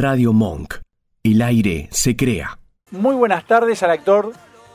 Radio 0.00 0.32
Monk. 0.32 0.74
El 1.24 1.42
aire 1.42 1.88
se 1.90 2.14
crea. 2.14 2.56
Muy 2.92 3.16
buenas 3.16 3.44
tardes 3.46 3.82
al 3.82 3.90
actor 3.90 4.32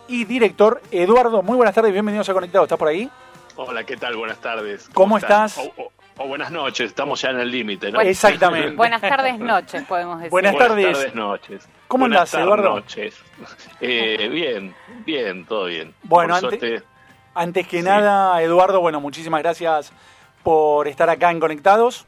y 0.10 0.26
director 0.26 0.82
Eduardo. 0.92 1.42
Muy 1.42 1.56
buenas 1.56 1.74
tardes, 1.74 1.94
bienvenidos 1.94 2.28
a 2.28 2.34
Conectado. 2.34 2.66
¿Estás 2.66 2.78
por 2.78 2.90
ahí? 2.90 3.10
Hola, 3.55 3.86
¿qué 3.86 3.96
tal? 3.96 4.17
Buenas 4.17 4.39
tardes. 4.39 4.89
¿Cómo, 4.94 5.17
estás? 5.17 5.57
O, 5.59 5.62
o- 5.81 5.91
o 6.17 6.28
buenas 6.28 6.51
noches, 6.51 6.88
estamos 6.89 7.21
ya 7.21 7.29
en 7.29 7.39
el 7.39 7.49
límite, 7.49 7.89
¿no? 7.89 8.01
Exactamente. 8.01 8.71
Buenas 8.75 8.99
tardes, 8.99 9.39
noches, 9.39 9.83
podemos 9.83 10.17
decir. 10.17 10.29
Buenas 10.29 10.51
Buenas 10.54 10.70
tardes. 10.70 10.94
tardes, 10.97 11.15
noches. 11.15 11.69
¿Cómo 11.87 12.01
Buenas 12.03 12.33
andás, 12.33 12.46
Eduardo? 12.46 12.69
noches. 12.76 13.15
Eh, 13.81 14.28
bien, 14.29 14.76
bien, 15.05 15.46
todo 15.46 15.65
bien. 15.65 15.96
Bueno, 16.03 16.35
Por 16.35 16.44
ante- 16.53 16.59
suerte, 16.59 16.88
Antes 17.34 17.67
que 17.67 17.77
Sí. 17.80 17.84
nada, 17.85 18.41
Eduardo, 18.44 18.81
bueno, 18.81 18.99
muchísimas 18.99 19.41
gracias 19.41 19.94
por 20.44 20.88
estar 20.90 21.09
acá 21.09 21.31
en 21.31 21.40
Conectados. 21.40 22.05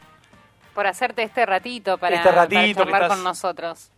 Por 0.76 0.86
hacerte 0.88 1.23
este 1.23 1.46
ratito 1.46 1.98
para, 1.98 2.18
Este 2.18 2.32
ratito 2.32 2.55
para 2.60 2.68
que 2.68 2.76
charlar 2.76 3.02
estás- 3.04 3.16
con 3.18 3.23
nosotros. 3.23 3.91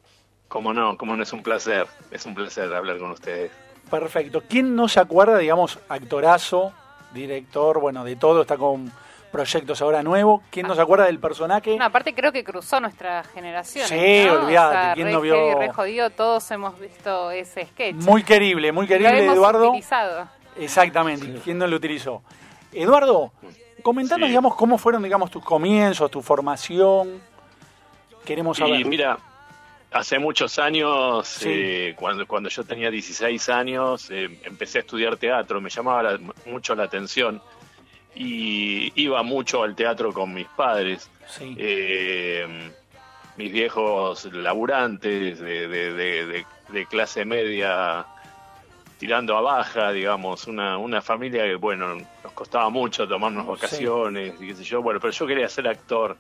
cómo 0.47 0.73
no, 0.73 0.95
cómo 0.97 1.15
no 1.17 1.23
es 1.23 1.33
un 1.33 1.43
placer. 1.43 1.87
Es 2.11 2.25
un 2.25 2.33
placer 2.35 2.73
hablar 2.73 2.99
con 2.99 3.11
ustedes. 3.11 3.51
Perfecto. 3.91 4.43
¿Quién 4.47 4.75
no 4.75 4.87
se 4.87 4.99
acuerda, 4.99 5.37
digamos, 5.37 5.79
actorazo, 5.89 6.71
director, 7.13 7.79
bueno, 7.81 8.03
de 8.03 8.15
todo, 8.15 8.41
está 8.41 8.57
con 8.57 8.91
proyectos 9.31 9.81
ahora 9.81 10.03
nuevos? 10.03 10.41
¿Quién 10.51 10.67
no 10.67 10.75
se 10.75 10.81
acuerda 10.81 11.05
del 11.05 11.19
personaje? 11.19 11.75
No, 11.77 11.85
aparte 11.85 12.13
creo 12.13 12.31
que 12.31 12.43
cruzó 12.43 12.79
nuestra 12.79 13.23
generación. 13.23 13.87
Sí, 13.87 14.23
¿no? 14.27 14.33
olvídate, 14.41 14.77
O 14.77 14.81
sea, 14.81 14.93
¿quién 14.93 15.07
re 15.07 15.13
no 15.13 15.21
vio? 15.21 15.33
heavy, 15.35 15.55
re 15.67 15.73
jodido, 15.73 16.09
todos 16.11 16.51
hemos 16.51 16.79
visto 16.79 17.31
ese 17.31 17.65
sketch. 17.65 17.95
Muy 17.95 18.23
querible, 18.23 18.71
muy 18.71 18.85
Lo 18.85 18.89
querible, 18.89 19.23
hemos 19.23 19.35
Eduardo. 19.35 19.69
utilizado. 19.69 20.27
Exactamente, 20.57 21.39
¿quién 21.43 21.57
no 21.57 21.65
lo 21.67 21.75
utilizó? 21.77 22.21
Eduardo, 22.73 23.31
comentanos, 23.87 24.25
Sí. 24.27 24.31
digamos, 24.31 24.53
cómo 24.55 24.77
fueron, 24.77 25.01
digamos, 25.01 25.31
tus 25.31 25.43
comienzos, 25.45 26.11
tu 26.11 26.21
formación. 26.21 27.21
Queremos 28.25 28.57
saber. 28.57 28.81
Y 28.81 28.83
mira, 28.83 29.17
hace 29.91 30.19
muchos 30.19 30.59
años, 30.59 31.25
Sí. 31.25 31.47
eh, 31.49 31.95
cuando, 31.97 32.27
cuando 32.27 32.49
yo 32.49 32.65
tenía 32.65 32.91
16 32.91 33.47
años, 33.47 34.09
eh, 34.11 34.39
empecé 34.43 34.79
a 34.79 34.81
estudiar 34.81 35.15
teatro, 35.15 35.61
me 35.61 35.69
llamaba 35.69 36.03
la- 36.03 36.19
mucho 36.45 36.75
la 36.75 36.83
atención 36.83 37.41
y 38.13 38.91
iba 39.01 39.23
mucho 39.23 39.63
al 39.63 39.73
teatro 39.73 40.11
con 40.11 40.33
mis 40.33 40.47
padres. 40.47 41.09
Sí. 41.29 41.55
Eh, 41.57 42.69
mis 43.37 43.51
viejos 43.53 44.25
laburantes 44.33 45.39
de, 45.39 45.67
de- 45.69 45.93
de- 45.93 46.25
de- 46.25 46.45
de 46.69 46.85
clase 46.87 47.23
media 47.23 48.05
tirando 48.99 49.37
a 49.37 49.41
baja, 49.41 49.91
digamos, 49.91 50.47
una, 50.47 50.77
una 50.77 51.01
familia 51.01 51.43
que, 51.43 51.55
bueno, 51.55 51.97
costaba 52.37 52.69
mucho 52.69 53.07
tomarnos 53.07 53.47
vacaciones 53.47 54.39
y 54.39 54.45
qué 54.45 54.53
sé 54.53 54.63
yo, 54.63 54.83
bueno, 54.83 54.99
pero 54.99 55.11
yo 55.11 55.25
quería 55.25 55.49
ser 55.49 55.67
actor. 55.67 56.15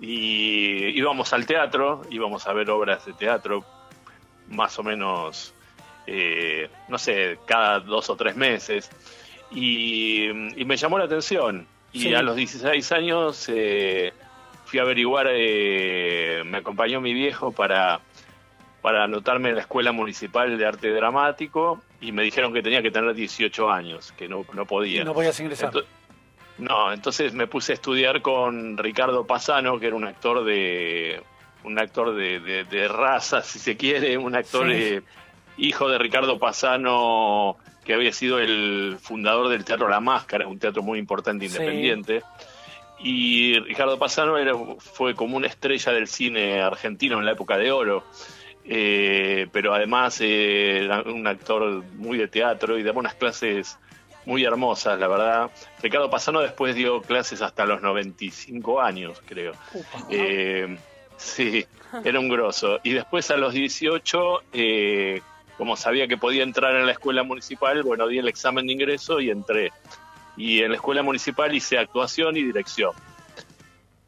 Y 0.00 0.86
íbamos 0.98 1.32
al 1.32 1.46
teatro, 1.46 2.02
íbamos 2.10 2.44
a 2.48 2.52
ver 2.52 2.68
obras 2.70 3.06
de 3.06 3.12
teatro 3.12 3.64
más 4.50 4.76
o 4.80 4.82
menos, 4.82 5.54
eh, 6.08 6.68
no 6.88 6.98
sé, 6.98 7.38
cada 7.46 7.78
dos 7.78 8.10
o 8.10 8.16
tres 8.16 8.34
meses. 8.34 8.90
Y, 9.52 10.24
y 10.60 10.64
me 10.64 10.76
llamó 10.76 10.98
la 10.98 11.04
atención. 11.04 11.68
Y 11.92 12.00
Sí. 12.00 12.14
a 12.14 12.22
los 12.22 12.34
16 12.34 12.90
años 12.90 13.48
eh, 13.48 14.12
fui 14.64 14.80
a 14.80 14.82
averiguar, 14.82 15.28
eh, 15.30 16.42
me 16.44 16.58
acompañó 16.58 17.00
mi 17.00 17.14
viejo 17.14 17.52
para, 17.52 18.00
para 18.82 19.04
anotarme 19.04 19.50
en 19.50 19.54
la 19.54 19.60
Escuela 19.60 19.92
Municipal 19.92 20.58
de 20.58 20.66
Arte 20.66 20.90
Dramático 20.90 21.80
y 22.04 22.12
me 22.12 22.22
dijeron 22.22 22.52
que 22.52 22.62
tenía 22.62 22.82
que 22.82 22.90
tener 22.90 23.14
18 23.14 23.70
años, 23.70 24.12
que 24.16 24.28
no, 24.28 24.44
no 24.52 24.66
podía. 24.66 25.04
no 25.04 25.14
podías 25.14 25.38
ingresar. 25.40 25.72
Ento- 25.72 25.84
no, 26.58 26.92
entonces 26.92 27.32
me 27.34 27.46
puse 27.46 27.72
a 27.72 27.74
estudiar 27.74 28.22
con 28.22 28.76
Ricardo 28.78 29.26
Pasano, 29.26 29.78
que 29.80 29.86
era 29.88 29.96
un 29.96 30.04
actor 30.04 30.44
de 30.44 31.22
un 31.64 31.78
actor 31.78 32.14
de, 32.14 32.40
de- 32.40 32.64
de 32.64 32.88
raza, 32.88 33.42
si 33.42 33.58
se 33.58 33.76
quiere, 33.76 34.18
un 34.18 34.34
actor 34.36 34.66
Sí. 34.66 34.72
eh, 34.74 35.02
hijo 35.56 35.88
de 35.88 35.98
Ricardo 35.98 36.38
Pasano, 36.38 37.56
que 37.84 37.94
había 37.94 38.12
sido 38.12 38.38
el 38.38 38.98
fundador 39.00 39.48
del 39.48 39.64
Teatro 39.64 39.88
La 39.88 40.00
Máscara, 40.00 40.46
un 40.46 40.58
teatro 40.58 40.82
muy 40.82 40.98
importante 40.98 41.48
Sí. 41.48 41.54
independiente. 41.56 42.22
Y 43.00 43.58
Ricardo 43.60 43.98
Pasano 43.98 44.38
era, 44.38 44.54
fue 44.78 45.14
como 45.14 45.36
una 45.36 45.46
estrella 45.46 45.92
del 45.92 46.06
cine 46.06 46.60
argentino 46.62 47.18
en 47.18 47.24
la 47.24 47.32
época 47.32 47.56
de 47.58 47.72
oro. 47.72 48.04
Eh, 48.66 49.46
pero 49.52 49.74
además 49.74 50.20
eh, 50.20 50.84
era 50.84 51.02
un 51.02 51.26
actor 51.26 51.84
muy 51.96 52.16
de 52.16 52.28
teatro 52.28 52.78
y 52.78 52.82
daba 52.82 52.98
unas 52.98 53.14
clases 53.14 53.78
muy 54.26 54.44
hermosas, 54.44 54.98
la 54.98 55.08
verdad. 55.08 55.50
Ricardo 55.82 56.10
Pasano 56.10 56.40
después 56.40 56.74
dio 56.74 57.02
clases 57.02 57.42
hasta 57.42 57.66
los 57.66 57.82
95 57.82 58.80
años, 58.80 59.22
creo. 59.26 59.52
Eh, 60.10 60.76
sí, 61.16 61.66
era 62.04 62.18
un 62.18 62.28
grosso. 62.28 62.80
Y 62.82 62.92
después 62.92 63.30
a 63.30 63.36
los 63.36 63.52
18, 63.52 64.42
eh, 64.52 65.20
como 65.58 65.76
sabía 65.76 66.08
que 66.08 66.16
podía 66.16 66.42
entrar 66.42 66.74
en 66.76 66.86
la 66.86 66.92
escuela 66.92 67.22
municipal, 67.22 67.82
bueno, 67.82 68.08
di 68.08 68.18
el 68.18 68.28
examen 68.28 68.66
de 68.66 68.72
ingreso 68.72 69.20
y 69.20 69.30
entré. 69.30 69.72
Y 70.36 70.62
en 70.62 70.70
la 70.70 70.76
escuela 70.76 71.02
municipal 71.02 71.54
hice 71.54 71.78
actuación 71.78 72.36
y 72.36 72.42
dirección. 72.42 72.92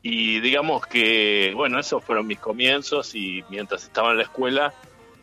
Y 0.08 0.38
digamos 0.38 0.86
que, 0.86 1.52
bueno, 1.56 1.80
esos 1.80 2.04
fueron 2.04 2.28
mis 2.28 2.38
comienzos 2.38 3.12
y 3.16 3.42
mientras 3.48 3.82
estaba 3.82 4.12
en 4.12 4.18
la 4.18 4.22
escuela 4.22 4.72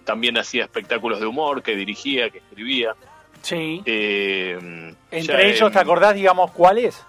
también 0.04 0.38
hacía 0.38 0.64
espectáculos 0.66 1.22
de 1.22 1.26
humor 1.26 1.64
que 1.64 1.74
dirigía, 1.78 2.30
que 2.30 2.40
escribía. 2.40 2.94
sí. 3.42 3.82
Eh, 3.86 4.94
Entre 5.10 5.50
ellos, 5.52 5.68
en- 5.68 5.72
¿te 5.74 5.80
acordás, 5.80 6.16
digamos, 6.16 6.52
cuáles? 6.52 7.02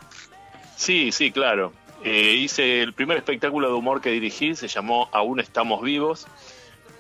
Sí, 0.77 1.11
sí, 1.11 1.33
claro. 1.33 1.73
Eh, 2.05 2.35
hice 2.37 2.81
el 2.81 2.93
primer 2.93 3.17
espectáculo 3.17 3.67
de 3.67 3.75
humor 3.75 4.01
que 4.01 4.11
dirigí, 4.11 4.55
se 4.55 4.69
llamó 4.69 5.09
Aún 5.13 5.41
estamos 5.41 5.83
vivos. 5.83 6.29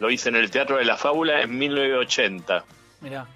Lo 0.01 0.11
hice 0.11 0.29
en 0.31 0.35
el 0.37 0.51
Teatro 0.51 0.79
de 0.79 0.85
la 0.85 0.97
Fábula 0.97 1.43
en 1.43 1.56
1980. 1.56 2.65
Mirá. 3.01 3.29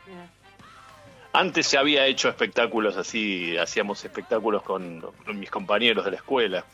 Antes 1.32 1.70
ya 1.70 1.80
había 1.80 2.04
hecho 2.06 2.28
espectáculos 2.28 2.96
así, 2.96 3.56
hacíamos 3.58 4.04
espectáculos 4.04 4.62
con, 4.62 5.00
con 5.24 5.38
mis 5.38 5.50
compañeros 5.50 6.04
de 6.04 6.10
la 6.10 6.16
escuela. 6.16 6.64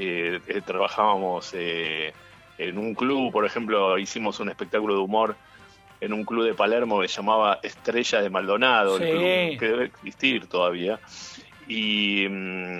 Eh, 0.00 0.38
eh, 0.46 0.60
trabajábamos 0.64 1.52
eh, 1.54 2.12
en 2.56 2.78
un 2.78 2.94
club, 2.94 3.32
por 3.32 3.44
ejemplo, 3.44 3.98
hicimos 3.98 4.38
un 4.38 4.48
espectáculo 4.48 4.94
de 4.94 5.00
humor 5.00 5.34
en 6.00 6.12
un 6.12 6.24
club 6.24 6.44
de 6.44 6.54
Palermo 6.54 7.00
que 7.00 7.08
se 7.08 7.16
llamaba 7.16 7.58
Estrella 7.64 8.22
de 8.22 8.30
Maldonado, 8.30 8.96
el 8.96 9.10
club 9.10 9.58
que 9.58 9.66
debe 9.66 9.84
existir 9.86 10.46
todavía. 10.46 11.00
Y, 11.66 12.28
mm, 12.30 12.78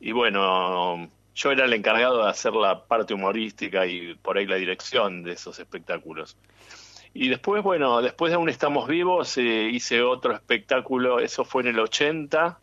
y 0.00 0.10
bueno, 0.10 1.08
yo 1.36 1.52
era 1.52 1.66
el 1.66 1.72
encargado 1.72 2.24
de 2.24 2.30
hacer 2.30 2.52
la 2.54 2.84
parte 2.84 3.14
humorística 3.14 3.86
y 3.86 4.14
por 4.14 4.36
ahí 4.36 4.46
la 4.46 4.56
dirección 4.56 5.22
de 5.22 5.34
esos 5.34 5.60
espectáculos. 5.60 6.36
Y 7.14 7.28
después, 7.28 7.62
bueno, 7.62 8.02
después 8.02 8.30
de 8.30 8.36
Aún 8.36 8.48
Estamos 8.48 8.88
Vivos, 8.88 9.38
eh, 9.38 9.70
hice 9.72 10.02
otro 10.02 10.34
espectáculo, 10.34 11.20
eso 11.20 11.44
fue 11.44 11.62
en 11.62 11.68
el 11.68 11.78
80, 11.78 12.58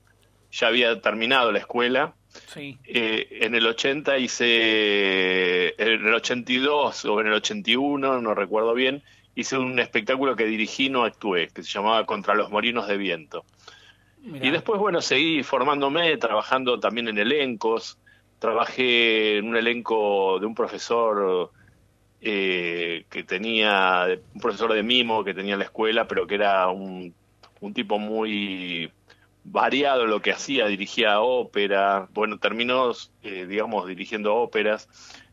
ya 0.52 0.68
había 0.68 1.00
terminado 1.00 1.54
la 1.54 1.60
escuela. 1.60 2.16
Sí. 2.48 2.78
Eh, 2.86 3.40
en 3.42 3.56
el 3.56 3.66
80 3.66 4.18
hice, 4.18 5.76
en 5.82 6.08
el 6.08 6.14
82 6.14 7.06
o 7.06 7.22
en 7.22 7.28
el 7.28 7.34
81, 7.34 8.22
no 8.22 8.36
recuerdo 8.36 8.74
bien, 8.74 9.04
hice 9.36 9.58
un 9.58 9.80
espectáculo 9.80 10.36
que 10.36 10.46
dirigí, 10.46 10.90
no 10.90 11.04
actué, 11.04 11.50
que 11.50 11.64
se 11.64 11.72
llamaba 11.72 12.06
Contra 12.06 12.36
los 12.36 12.50
Molinos 12.50 12.88
de 12.88 12.98
Viento. 12.98 13.46
Mirá. 14.22 14.46
Y 14.46 14.52
después, 14.52 14.80
bueno, 14.80 15.02
seguí 15.02 15.44
formándome, 15.44 16.18
trabajando 16.18 16.80
también 16.80 17.08
en 17.08 17.18
elencos. 17.18 17.98
Trabajé 18.40 19.38
en 19.38 19.50
un 19.50 19.58
elenco 19.58 20.40
de 20.40 20.46
un 20.46 20.56
profesor 20.56 21.52
eh, 22.22 23.06
que 23.10 23.24
tenía, 23.24 24.08
un 24.34 24.42
profesor 24.42 24.74
de 24.74 24.84
mimo 24.84 25.24
que 25.24 25.34
tenía 25.34 25.54
en 25.54 25.60
la 25.60 25.66
escuela, 25.66 26.08
pero 26.08 26.26
que 26.26 26.36
era 26.36 26.68
un, 26.70 27.14
un 27.60 27.74
tipo 27.74 28.00
muy 28.00 28.92
variado 29.44 30.06
lo 30.06 30.22
que 30.22 30.32
hacía, 30.32 30.68
dirigía 30.68 31.20
ópera, 31.20 32.08
bueno, 32.14 32.38
terminó, 32.38 32.92
eh, 33.24 33.46
digamos, 33.46 33.88
dirigiendo 33.88 34.36
óperas, 34.36 34.88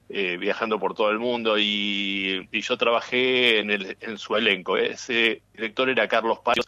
eh, 0.09 0.37
viajando 0.37 0.81
por 0.81 0.94
todo 0.94 1.10
el 1.10 1.19
mundo 1.19 1.59
y, 1.59 2.48
y 2.50 2.60
yo 2.60 2.77
trabajé 2.77 3.60
en, 3.60 3.71
el, 3.71 3.97
en 4.01 4.18
su 4.18 4.34
elenco. 4.34 4.77
Ese 4.77 5.42
director 5.54 5.89
era 5.89 6.09
Carlos 6.09 6.41
Payos 6.41 6.66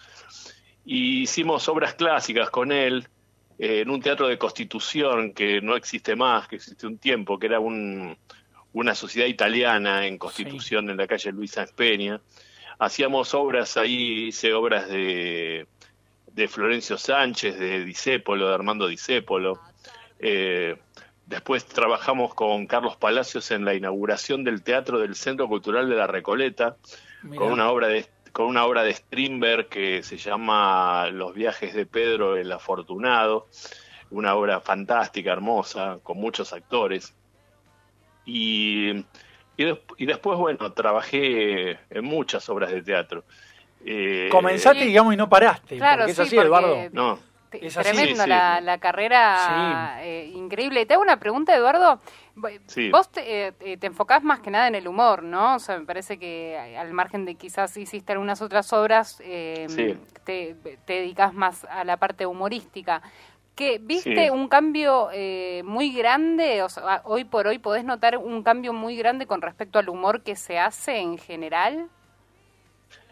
y 0.84 1.22
hicimos 1.22 1.68
obras 1.68 1.94
clásicas 1.94 2.50
con 2.50 2.70
él 2.70 3.08
eh, 3.58 3.80
en 3.80 3.90
un 3.90 4.00
teatro 4.00 4.28
de 4.28 4.38
Constitución 4.38 5.32
que 5.32 5.60
no 5.60 5.76
existe 5.76 6.14
más, 6.14 6.46
que 6.46 6.56
existe 6.56 6.86
un 6.86 6.98
tiempo, 6.98 7.38
que 7.38 7.46
era 7.46 7.58
un, 7.58 8.16
una 8.72 8.94
sociedad 8.94 9.26
italiana 9.26 10.06
en 10.06 10.18
Constitución, 10.18 10.88
en 10.90 10.96
la 10.96 11.06
calle 11.08 11.32
Luis 11.32 11.52
Sáenz 11.52 11.72
Peña. 11.72 12.20
Hacíamos 12.78 13.34
obras 13.34 13.76
ahí, 13.76 14.28
hice 14.28 14.54
obras 14.54 14.88
de, 14.88 15.66
de 16.34 16.48
Florencio 16.48 16.96
Sánchez, 16.98 17.58
de 17.58 17.84
Disépolo, 17.84 18.48
de 18.48 18.54
Armando 18.54 18.86
Disépolo. 18.88 19.60
Eh, 20.18 20.76
después 21.26 21.64
trabajamos 21.66 22.34
con 22.34 22.66
Carlos 22.66 22.96
Palacios 22.96 23.50
en 23.50 23.64
la 23.64 23.74
inauguración 23.74 24.44
del 24.44 24.62
Teatro 24.62 24.98
del 24.98 25.14
Centro 25.14 25.48
Cultural 25.48 25.88
de 25.88 25.96
la 25.96 26.06
Recoleta, 26.06 26.76
Mirá. 27.22 27.36
con 27.38 27.52
una 27.52 27.70
obra 27.70 27.88
de 27.88 28.06
con 28.32 28.46
una 28.46 28.64
obra 28.64 28.82
de 28.82 28.94
Strindberg 28.94 29.68
que 29.68 30.02
se 30.02 30.16
llama 30.16 31.08
Los 31.12 31.34
viajes 31.34 31.74
de 31.74 31.84
Pedro 31.84 32.34
el 32.36 32.50
Afortunado, 32.50 33.46
una 34.10 34.34
obra 34.36 34.60
fantástica, 34.62 35.32
hermosa, 35.32 35.98
con 36.02 36.16
muchos 36.16 36.54
actores. 36.54 37.14
Y, 38.24 39.04
y, 39.56 39.64
des- 39.64 39.78
y 39.98 40.06
después, 40.06 40.38
bueno, 40.38 40.72
trabajé 40.72 41.72
en 41.90 42.04
muchas 42.04 42.48
obras 42.48 42.70
de 42.70 42.80
teatro. 42.82 43.24
Eh, 43.84 44.28
Comenzaste, 44.30 44.84
digamos, 44.84 45.12
y 45.14 45.16
no 45.16 45.28
paraste. 45.28 45.76
Claro, 45.76 45.98
porque 46.06 46.10
es 46.12 46.16
sí, 46.16 46.22
así, 46.22 46.34
porque- 46.36 46.46
Eduardo. 46.46 46.76
No, 46.92 47.18
Es 47.52 47.76
así. 47.76 47.90
Tremendo 47.90 48.16
Sí, 48.16 48.22
sí. 48.22 48.28
La, 48.30 48.60
la 48.62 48.78
carrera 48.78 49.98
eh, 50.02 50.30
increíble. 50.34 50.86
Te 50.86 50.94
hago 50.94 51.02
una 51.02 51.18
pregunta, 51.18 51.54
Eduardo. 51.54 52.00
Sí. 52.66 52.90
Vos 52.90 53.10
te, 53.12 53.48
eh, 53.48 53.52
eh, 53.60 53.76
te 53.76 53.86
enfocás 53.88 54.22
más 54.22 54.40
que 54.40 54.50
nada 54.50 54.68
en 54.68 54.74
el 54.74 54.88
humor, 54.88 55.22
¿no? 55.22 55.56
O 55.56 55.58
sea, 55.58 55.78
me 55.78 55.84
parece 55.84 56.18
que 56.18 56.54
eh, 56.54 56.78
al 56.78 56.92
margen 56.94 57.26
de 57.26 57.34
quizás 57.34 57.76
hiciste 57.76 58.12
algunas 58.12 58.40
otras 58.40 58.72
obras, 58.72 59.20
eh, 59.22 59.66
Sí. 59.68 59.98
te, 60.24 60.56
te 60.86 60.92
dedicas 60.94 61.34
más 61.34 61.64
a 61.66 61.84
la 61.84 61.98
parte 61.98 62.24
humorística. 62.24 63.02
¿Qué, 63.54 63.78
¿Viste 63.82 64.14
Sí. 64.24 64.30
un 64.30 64.48
cambio 64.48 65.10
eh, 65.12 65.60
muy 65.66 65.92
grande? 65.92 66.62
O 66.62 66.70
sea, 66.70 67.02
hoy 67.04 67.24
por 67.24 67.46
hoy 67.46 67.58
podés 67.58 67.84
notar 67.84 68.16
un 68.16 68.42
cambio 68.42 68.72
muy 68.72 68.96
grande 68.96 69.26
con 69.26 69.42
respecto 69.42 69.78
al 69.78 69.90
humor 69.90 70.22
que 70.22 70.36
se 70.36 70.58
hace 70.58 70.96
en 71.00 71.18
general. 71.18 71.88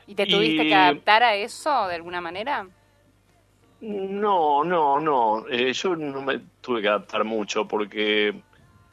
¿Y 0.06 0.14
te 0.14 0.26
tuviste 0.26 0.64
Y- 0.64 0.69
que 0.69 0.75
adaptar 0.75 1.23
a 1.23 1.35
eso 1.35 1.87
de 1.88 1.94
alguna 1.97 2.20
manera? 2.20 2.67
No, 3.81 4.62
no, 4.64 5.00
no. 5.00 5.47
Eh, 5.49 5.73
yo 5.73 5.97
no 5.97 6.20
me 6.23 6.41
tuve 6.61 6.82
que 6.82 6.88
adaptar 6.88 7.25
mucho 7.25 7.67
porque 7.67 8.35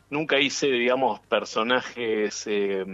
nunca 0.10 0.40
hice, 0.40 0.68
digamos, 0.68 1.20
personajes 1.22 2.48
eh, 2.48 2.86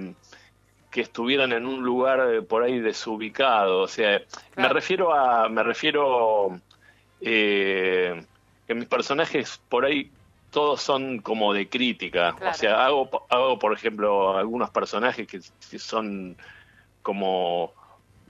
que 0.89 1.01
estuvieran 1.01 1.51
en 1.53 1.67
un 1.67 1.83
lugar 1.83 2.33
eh, 2.33 2.41
por 2.41 2.63
ahí 2.63 2.79
desubicado. 2.79 3.81
O 3.81 3.87
sea, 3.87 4.21
me 4.55 4.69
refiero 4.69 5.13
a, 5.13 5.47
me 5.49 5.61
refiero 5.61 6.59
eh, 7.21 8.25
que 8.65 8.73
mis 8.73 8.87
personajes 8.87 9.61
por 9.69 9.85
ahí 9.85 10.11
todos 10.49 10.81
son 10.81 11.19
como 11.19 11.53
de 11.53 11.69
crítica. 11.69 12.33
Claro. 12.35 12.51
O 12.51 12.53
sea, 12.55 12.85
hago, 12.85 13.25
hago, 13.29 13.59
por 13.59 13.73
ejemplo, 13.73 14.35
algunos 14.35 14.71
personajes 14.71 15.27
que, 15.27 15.39
que 15.69 15.79
son 15.79 16.35
como 17.03 17.73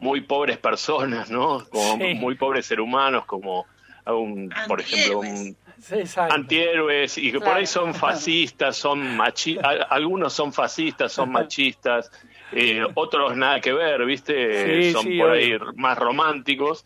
muy 0.04 0.22
pobres 0.22 0.58
personas, 0.58 1.32
¿no? 1.32 1.66
Como 1.70 1.98
Sí. 1.98 2.14
muy 2.16 2.36
pobres 2.36 2.66
seres 2.66 2.84
humanos, 2.84 3.26
como 3.26 3.66
un, 4.06 4.54
por 4.68 4.82
ejemplo, 4.82 5.20
un 5.22 5.56
exacto. 5.92 6.34
antihéroes 6.36 7.18
y 7.18 7.32
que 7.32 7.40
por 7.40 7.48
ahí 7.54 7.66
son 7.66 7.94
fascistas, 7.96 8.76
son 8.76 9.16
machistas, 9.16 9.88
algunos 9.90 10.34
son 10.34 10.52
fascistas, 10.52 11.14
son 11.14 11.32
machistas, 11.32 12.12
eh, 12.52 12.86
otros 12.96 13.38
nada 13.38 13.62
que 13.62 13.72
ver, 13.72 14.06
¿viste? 14.06 14.84
Sí, 14.84 14.92
son 14.92 15.04
sí, 15.04 15.18
por 15.18 15.32
obvio. 15.32 15.40
ahí 15.42 15.58
más 15.78 15.98
románticos, 15.98 16.86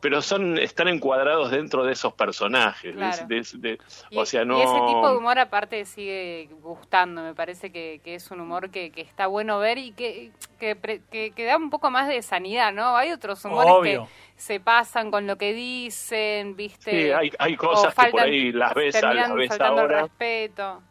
pero 0.00 0.22
son 0.22 0.58
están 0.58 0.88
encuadrados 0.88 1.50
dentro 1.50 1.84
de 1.84 1.92
esos 1.92 2.12
personajes. 2.12 2.92
de- 2.94 2.98
Claro. 2.98 3.26
de- 3.26 3.46
de- 3.58 3.78
Y, 4.10 4.18
o 4.18 4.26
sea, 4.26 4.44
no 4.44 4.58
y 4.58 4.62
ese 4.62 4.74
tipo 4.86 5.10
de 5.10 5.16
humor 5.16 5.38
aparte 5.38 5.84
sigue 5.84 6.48
gustando, 6.62 7.22
me 7.22 7.34
parece 7.34 7.70
que, 7.72 8.00
que 8.04 8.14
es 8.14 8.30
un 8.30 8.40
humor 8.40 8.70
que, 8.70 8.90
que 8.90 9.00
está 9.00 9.26
bueno 9.26 9.58
ver 9.58 9.78
y 9.78 9.92
que, 9.92 10.30
que, 10.60 10.76
pre- 10.76 11.00
que- 11.10 11.32
que 11.32 11.44
da 11.44 11.56
un 11.56 11.70
poco 11.70 11.90
más 11.90 12.08
de 12.08 12.22
sanidad, 12.22 12.72
¿no? 12.72 12.96
Hay 12.96 13.12
otros 13.12 13.44
humores 13.44 13.72
Obvio. 13.72 14.04
que 14.04 14.10
se 14.40 14.60
pasan 14.60 15.10
con 15.10 15.26
lo 15.26 15.36
que 15.36 15.52
dicen, 15.52 16.56
¿viste? 16.56 16.90
Sí, 16.90 17.10
hay, 17.10 17.30
hay 17.38 17.56
cosas 17.56 17.94
que 17.94 18.10
por 18.10 18.20
ahí 18.20 18.52
las 18.52 18.74
ves, 18.74 18.94
las 19.02 19.34
ves 19.34 19.60
ahora. 19.60 20.02
respeto. 20.02 20.82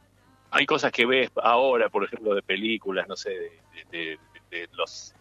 hay 0.51 0.65
cosas 0.65 0.91
que 0.91 1.05
ves 1.05 1.31
ahora, 1.41 1.89
por 1.89 2.03
ejemplo, 2.05 2.33
de 2.35 2.41
películas, 2.41 3.07
no 3.07 3.15
sé, 3.15 3.29
de, 3.31 3.51
de- 3.73 3.85
de- 3.91 4.19
de 4.51 4.69
los 4.73 5.13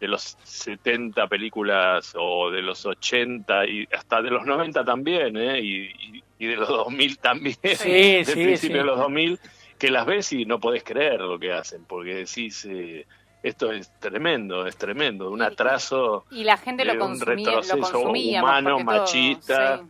de 0.00 0.08
los 0.08 0.36
70 0.42 1.26
películas 1.28 2.14
o 2.18 2.50
de 2.50 2.62
los 2.62 2.86
80 2.86 3.66
y 3.66 3.86
hasta 3.92 4.22
de 4.22 4.30
los 4.30 4.46
90 4.46 4.84
también, 4.84 5.36
¿eh? 5.36 5.60
y, 5.60 5.76
y- 5.84 6.24
y 6.38 6.46
de 6.46 6.56
los 6.56 6.68
2000 6.68 7.18
también, 7.18 7.56
Sí, 7.76 7.90
del 7.90 8.24
sí, 8.24 8.32
principio 8.32 8.56
sí. 8.56 8.78
de 8.78 8.84
los 8.84 8.98
2000, 8.98 9.38
que 9.78 9.90
las 9.90 10.06
ves 10.06 10.32
y 10.32 10.46
no 10.46 10.58
podés 10.58 10.82
creer 10.84 11.20
lo 11.20 11.38
que 11.38 11.52
hacen, 11.52 11.84
porque 11.84 12.14
decís, 12.14 12.64
eh, 12.64 13.06
esto 13.42 13.70
es 13.72 13.92
tremendo, 14.00 14.66
es 14.66 14.76
tremendo, 14.76 15.30
un 15.30 15.40
Y- 15.40 15.42
atrasó 15.42 16.24
Y 16.30 16.44
la 16.44 16.56
gente 16.56 16.84
lo 16.86 16.94
un 16.94 16.98
consumía, 16.98 17.34
lo 17.50 17.60
retroceso 17.60 17.78
consumíamos. 17.92 18.50
humano, 18.50 18.70
todo- 18.76 18.84
machista, 18.84 19.78
sí. 19.78 19.84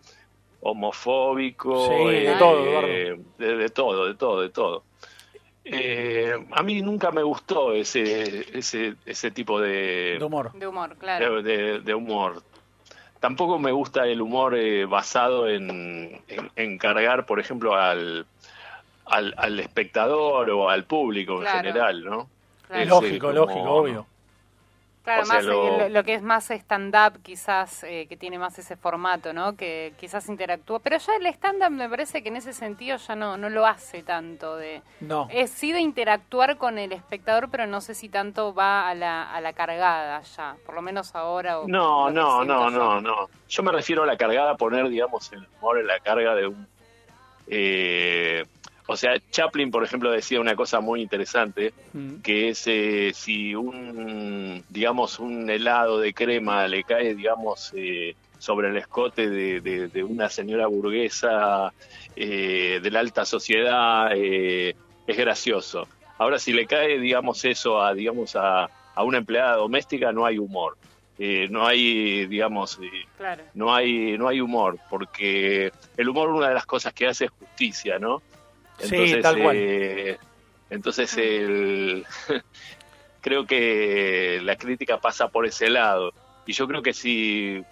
homofóbico, 0.60 1.86
Sí, 1.88 2.04
de 2.04 2.32
eh, 2.32 2.36
todo, 2.38 2.64
de, 2.82 3.56
de 3.56 3.68
todo, 3.70 4.06
de 4.06 4.14
todo, 4.14 4.40
de 4.42 4.48
todo. 4.50 4.84
Eh, 5.64 6.32
a 6.52 6.62
mí 6.62 6.80
nunca 6.82 7.10
me 7.10 7.22
gustó 7.22 7.72
ese 7.74 8.46
ese 8.58 8.94
ese 9.04 9.30
tipo 9.30 9.60
De 9.60 10.16
de, 10.18 10.24
humor. 10.24 10.52
De 10.54 10.66
humor, 10.66 10.96
claro. 10.96 11.42
de, 11.42 11.56
de- 11.56 11.80
de 11.80 11.94
humor. 11.94 12.42
Tampoco 13.20 13.58
me 13.58 13.70
gusta 13.70 14.06
el 14.06 14.22
humor 14.22 14.54
eh, 14.56 14.86
basado 14.86 15.46
en, 15.48 16.22
en, 16.28 16.50
en 16.56 16.78
cargar, 16.78 17.26
por 17.26 17.38
ejemplo, 17.38 17.74
al, 17.76 18.24
al, 19.04 19.34
al 19.36 19.60
espectador 19.60 20.48
o 20.50 20.70
al 20.70 20.84
público 20.84 21.42
en 21.42 21.48
general, 21.48 22.02
¿no? 22.04 22.30
Claro. 22.66 22.82
Ese 22.82 22.88
Lógico, 22.90 23.26
como- 23.26 23.38
lógico, 23.40 23.70
obvio. 23.70 24.06
Claro, 25.02 25.22
O 25.22 25.24
sea, 25.24 25.34
más 25.36 25.44
eh, 25.44 25.48
lo- 25.48 25.78
lo... 25.78 25.88
lo 25.88 26.04
que 26.04 26.12
es 26.14 26.22
más 26.22 26.50
stand-up, 26.50 27.22
quizás, 27.22 27.84
eh, 27.84 28.06
que 28.06 28.18
tiene 28.18 28.38
más 28.38 28.58
ese 28.58 28.76
formato, 28.76 29.32
¿no? 29.32 29.56
Que 29.56 29.94
quizás 29.98 30.28
interactúa. 30.28 30.78
Pero 30.80 30.98
ya 30.98 31.16
el 31.16 31.26
stand-up 31.26 31.70
me 31.70 31.88
parece 31.88 32.22
que 32.22 32.28
en 32.28 32.36
ese 32.36 32.52
sentido 32.52 32.98
ya 32.98 33.16
no, 33.16 33.38
no 33.38 33.48
lo 33.48 33.66
hace 33.66 34.02
tanto. 34.02 34.56
de 34.56 34.82
No. 35.00 35.26
Es 35.30 35.50
sí 35.50 35.72
de 35.72 35.80
interactuar 35.80 36.58
con 36.58 36.78
el 36.78 36.92
espectador, 36.92 37.48
pero 37.50 37.66
no 37.66 37.80
sé 37.80 37.94
si 37.94 38.10
tanto 38.10 38.52
va 38.52 38.88
a 38.90 38.94
la, 38.94 39.32
a 39.32 39.40
la 39.40 39.54
cargada 39.54 40.20
ya, 40.20 40.56
por 40.66 40.74
lo 40.74 40.82
menos 40.82 41.14
ahora. 41.14 41.60
O 41.60 41.66
No, 41.66 42.10
no, 42.10 42.44
no, 42.44 42.68
yo. 42.68 42.78
no, 42.78 43.00
no. 43.00 43.30
Yo 43.48 43.62
me 43.62 43.72
refiero 43.72 44.02
a 44.02 44.06
la 44.06 44.18
cargada, 44.18 44.54
poner, 44.56 44.86
digamos, 44.90 45.32
el 45.32 45.46
humor 45.58 45.78
en 45.78 45.86
la 45.86 45.98
carga 46.00 46.34
de 46.34 46.46
un... 46.46 46.68
eh, 47.46 48.44
o 48.92 48.96
sea, 48.96 49.12
Chaplin, 49.30 49.70
por 49.70 49.84
ejemplo, 49.84 50.10
decía 50.10 50.40
una 50.40 50.56
cosa 50.56 50.80
muy 50.80 51.00
interesante, 51.00 51.72
Mm. 51.92 52.16
que 52.22 52.48
es 52.48 52.66
eh, 52.66 53.12
si 53.14 53.54
un, 53.54 54.64
digamos, 54.68 55.20
un 55.20 55.48
helado 55.48 56.00
de 56.00 56.12
crema 56.12 56.66
le 56.66 56.82
cae, 56.82 57.14
digamos, 57.14 57.72
eh, 57.76 58.16
sobre 58.38 58.68
el 58.70 58.76
escote 58.78 59.30
de, 59.30 59.60
de- 59.60 59.86
de 59.88 60.02
una 60.02 60.28
señora 60.28 60.66
burguesa 60.66 61.72
eh, 62.16 62.80
de 62.82 62.90
la 62.90 62.98
alta 63.00 63.24
sociedad, 63.24 64.10
eh, 64.14 64.74
es 65.06 65.16
gracioso. 65.16 65.86
Ahora, 66.18 66.38
si 66.40 66.52
le 66.52 66.66
cae, 66.66 66.98
digamos, 66.98 67.44
eso 67.44 67.80
a, 67.80 67.94
digamos, 67.94 68.34
a, 68.34 68.64
a 68.94 69.04
una 69.04 69.18
empleada 69.18 69.54
doméstica, 69.56 70.10
no 70.12 70.26
hay 70.26 70.38
humor. 70.38 70.76
Eh, 71.16 71.46
no 71.50 71.66
hay, 71.66 72.26
digamos, 72.26 72.78
eh, 72.82 72.90
Claro. 73.16 73.44
no 73.54 73.72
hay, 73.74 74.16
no 74.18 74.26
hay 74.26 74.40
humor, 74.40 74.78
porque 74.90 75.70
el 75.96 76.08
humor 76.08 76.30
una 76.30 76.48
de 76.48 76.54
las 76.54 76.66
cosas 76.66 76.92
que 76.92 77.06
hace 77.06 77.26
es 77.26 77.30
justicia, 77.30 77.98
¿no? 78.00 78.20
Sí, 78.82 79.20
tal 79.20 79.40
cual. 79.42 79.56
eh, 79.56 80.18
entonces 80.70 81.16
el, 81.16 82.06
creo 83.20 83.46
que 83.46 84.40
la 84.42 84.56
crítica 84.56 84.98
pasa 84.98 85.28
por 85.28 85.46
ese 85.46 85.68
lado. 85.68 86.12
Y 86.46 86.52
yo 86.52 86.66
creo 86.66 86.82
que 86.82 86.92
si, 86.92 87.62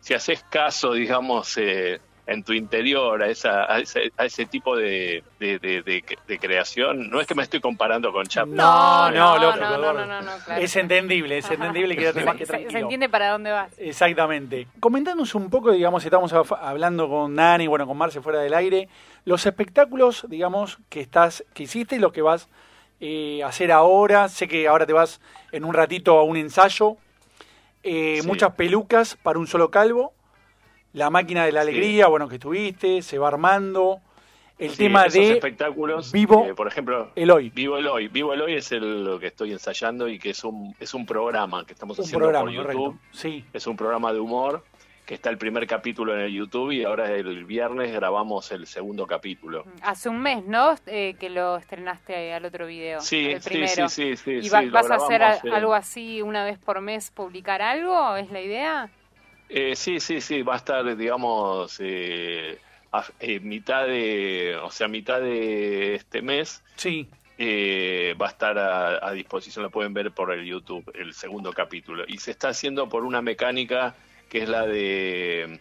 si 0.00 0.14
haces 0.14 0.44
caso, 0.50 0.92
digamos, 0.92 1.56
eh, 1.56 2.00
en 2.26 2.42
tu 2.42 2.52
interior 2.54 3.22
a, 3.22 3.28
esa, 3.28 3.70
a, 3.70 3.78
ese, 3.80 4.10
a 4.16 4.24
ese 4.24 4.46
tipo 4.46 4.76
de, 4.76 5.22
de, 5.38 5.58
de- 5.58 5.82
de- 5.82 6.04
de 6.26 6.38
creación, 6.38 7.10
no 7.10 7.20
es 7.20 7.26
que 7.26 7.34
me 7.34 7.42
estoy 7.42 7.60
comparando 7.60 8.12
con 8.12 8.24
Chaplin. 8.26 8.56
No, 8.56 9.10
no, 9.10 9.38
no, 9.38 9.38
no, 9.38 9.56
no, 9.56 9.74
Eduardo. 9.74 10.06
no, 10.06 10.22
no, 10.22 10.30
claro. 10.44 10.62
Es 10.62 10.74
entendible, 10.76 11.36
es 11.38 11.50
entendible, 11.50 11.94
quédate 11.96 12.24
más 12.24 12.36
que 12.36 12.46
se, 12.46 12.56
entiende 12.78 13.08
para 13.10 13.30
dónde 13.30 13.50
vas. 13.52 13.72
Exactamente. 13.78 14.66
Comentándonos 14.80 15.34
un 15.34 15.50
poco, 15.50 15.72
digamos, 15.72 16.02
estamos 16.04 16.32
hablando 16.32 17.08
con 17.08 17.34
Nani, 17.34 17.66
bueno, 17.66 17.86
con 17.86 17.98
Marce 17.98 18.20
fuera 18.22 18.40
del 18.40 18.54
aire, 18.54 18.88
los 19.26 19.44
espectáculos, 19.44 20.24
digamos, 20.28 20.78
que 20.88 21.00
estás, 21.02 21.44
que 21.52 21.64
hiciste 21.64 21.96
y 21.96 21.98
los 21.98 22.12
que 22.12 22.22
vas 22.22 22.48
eh, 23.00 23.42
a 23.42 23.48
hacer 23.48 23.70
ahora. 23.70 24.28
Sé 24.30 24.48
que 24.48 24.66
ahora 24.66 24.86
te 24.86 24.94
vas 24.94 25.20
en 25.52 25.64
un 25.64 25.74
ratito 25.74 26.18
a 26.18 26.22
un 26.22 26.36
ensayo. 26.38 26.96
Eh, 27.82 28.20
Sí. 28.22 28.26
Muchas 28.26 28.54
pelucas 28.54 29.18
para 29.22 29.38
un 29.38 29.46
solo 29.46 29.70
calvo. 29.70 30.14
La 30.94 31.10
máquina 31.10 31.44
de 31.44 31.52
la 31.52 31.62
Sí. 31.64 31.68
alegría, 31.68 32.06
bueno, 32.06 32.28
que 32.28 32.36
estuviste, 32.36 33.02
se 33.02 33.18
va 33.18 33.28
armando. 33.28 34.00
El 34.56 34.70
Sí, 34.70 34.84
tema 34.84 35.02
esos 35.06 35.14
de 35.14 35.32
espectáculos, 35.32 36.12
Vivo 36.12 36.46
eh, 36.46 36.54
por 36.54 36.68
ejemplo, 36.68 37.10
Eloy. 37.16 37.50
Vivo 37.50 37.76
el 37.76 37.88
hoy. 37.88 38.06
Vivo 38.06 38.32
el 38.32 38.40
hoy 38.40 38.54
es 38.54 38.70
el, 38.70 39.04
lo 39.04 39.18
que 39.18 39.26
estoy 39.26 39.50
ensayando 39.52 40.08
y 40.08 40.18
que 40.20 40.30
es 40.30 40.44
un, 40.44 40.74
es 40.78 40.94
un 40.94 41.04
programa 41.04 41.66
que 41.66 41.72
estamos 41.72 41.98
Un 41.98 42.04
haciendo 42.04 42.20
programa, 42.26 42.44
por 42.44 42.52
YouTube. 42.54 42.72
correcto. 42.92 42.98
Sí. 43.10 43.44
Es 43.52 43.66
un 43.66 43.76
programa 43.76 44.12
de 44.12 44.20
humor 44.20 44.62
que 45.04 45.14
está 45.14 45.28
el 45.28 45.36
primer 45.38 45.66
capítulo 45.66 46.14
en 46.14 46.20
el 46.20 46.32
YouTube 46.32 46.70
y 46.70 46.84
ahora 46.84 47.10
el 47.10 47.44
viernes 47.44 47.92
grabamos 47.92 48.52
el 48.52 48.66
segundo 48.68 49.08
capítulo. 49.08 49.64
Hace 49.82 50.08
un 50.08 50.20
mes, 50.20 50.44
¿no? 50.46 50.76
Eh, 50.86 51.16
que 51.18 51.28
lo 51.30 51.56
estrenaste 51.56 52.32
al 52.32 52.44
otro 52.44 52.66
video. 52.66 53.00
Sí, 53.00 53.32
el 53.32 53.42
sí, 53.42 53.48
primero. 53.50 53.88
sí, 53.88 54.16
sí, 54.16 54.16
sí, 54.16 54.30
¿Y 54.36 54.42
sí, 54.44 54.48
va- 54.50 54.62
vas 54.70 54.88
a 54.90 54.94
hacer 54.94 55.20
eh. 55.20 55.50
algo 55.52 55.74
así 55.74 56.22
una 56.22 56.44
vez 56.44 56.58
por 56.60 56.80
mes, 56.80 57.10
publicar 57.10 57.60
algo? 57.60 58.14
¿Es 58.14 58.30
la 58.30 58.40
idea? 58.40 58.88
Eh, 59.48 59.76
sí, 59.76 60.00
sí, 60.00 60.20
sí, 60.20 60.42
va 60.42 60.54
a 60.54 60.56
estar, 60.56 60.96
digamos, 60.96 61.76
eh, 61.80 62.58
a- 62.92 63.04
eh, 63.20 63.40
mitad 63.40 63.86
de, 63.86 64.56
o 64.62 64.70
sea, 64.70 64.88
mitad 64.88 65.20
de 65.20 65.94
este 65.96 66.22
mes 66.22 66.62
Sí. 66.76 67.08
eh, 67.38 68.14
va 68.20 68.26
a 68.26 68.30
estar 68.30 68.58
a, 68.58 69.06
a 69.06 69.12
disposición, 69.12 69.64
lo 69.64 69.70
pueden 69.70 69.92
ver 69.92 70.12
por 70.12 70.32
el 70.32 70.44
YouTube, 70.44 70.90
el 70.94 71.12
segundo 71.14 71.52
capítulo. 71.52 72.04
Y 72.06 72.18
se 72.18 72.30
está 72.30 72.48
haciendo 72.48 72.88
por 72.88 73.04
una 73.04 73.20
mecánica 73.22 73.94
que 74.28 74.42
es 74.42 74.48
la 74.48 74.66
de... 74.66 75.60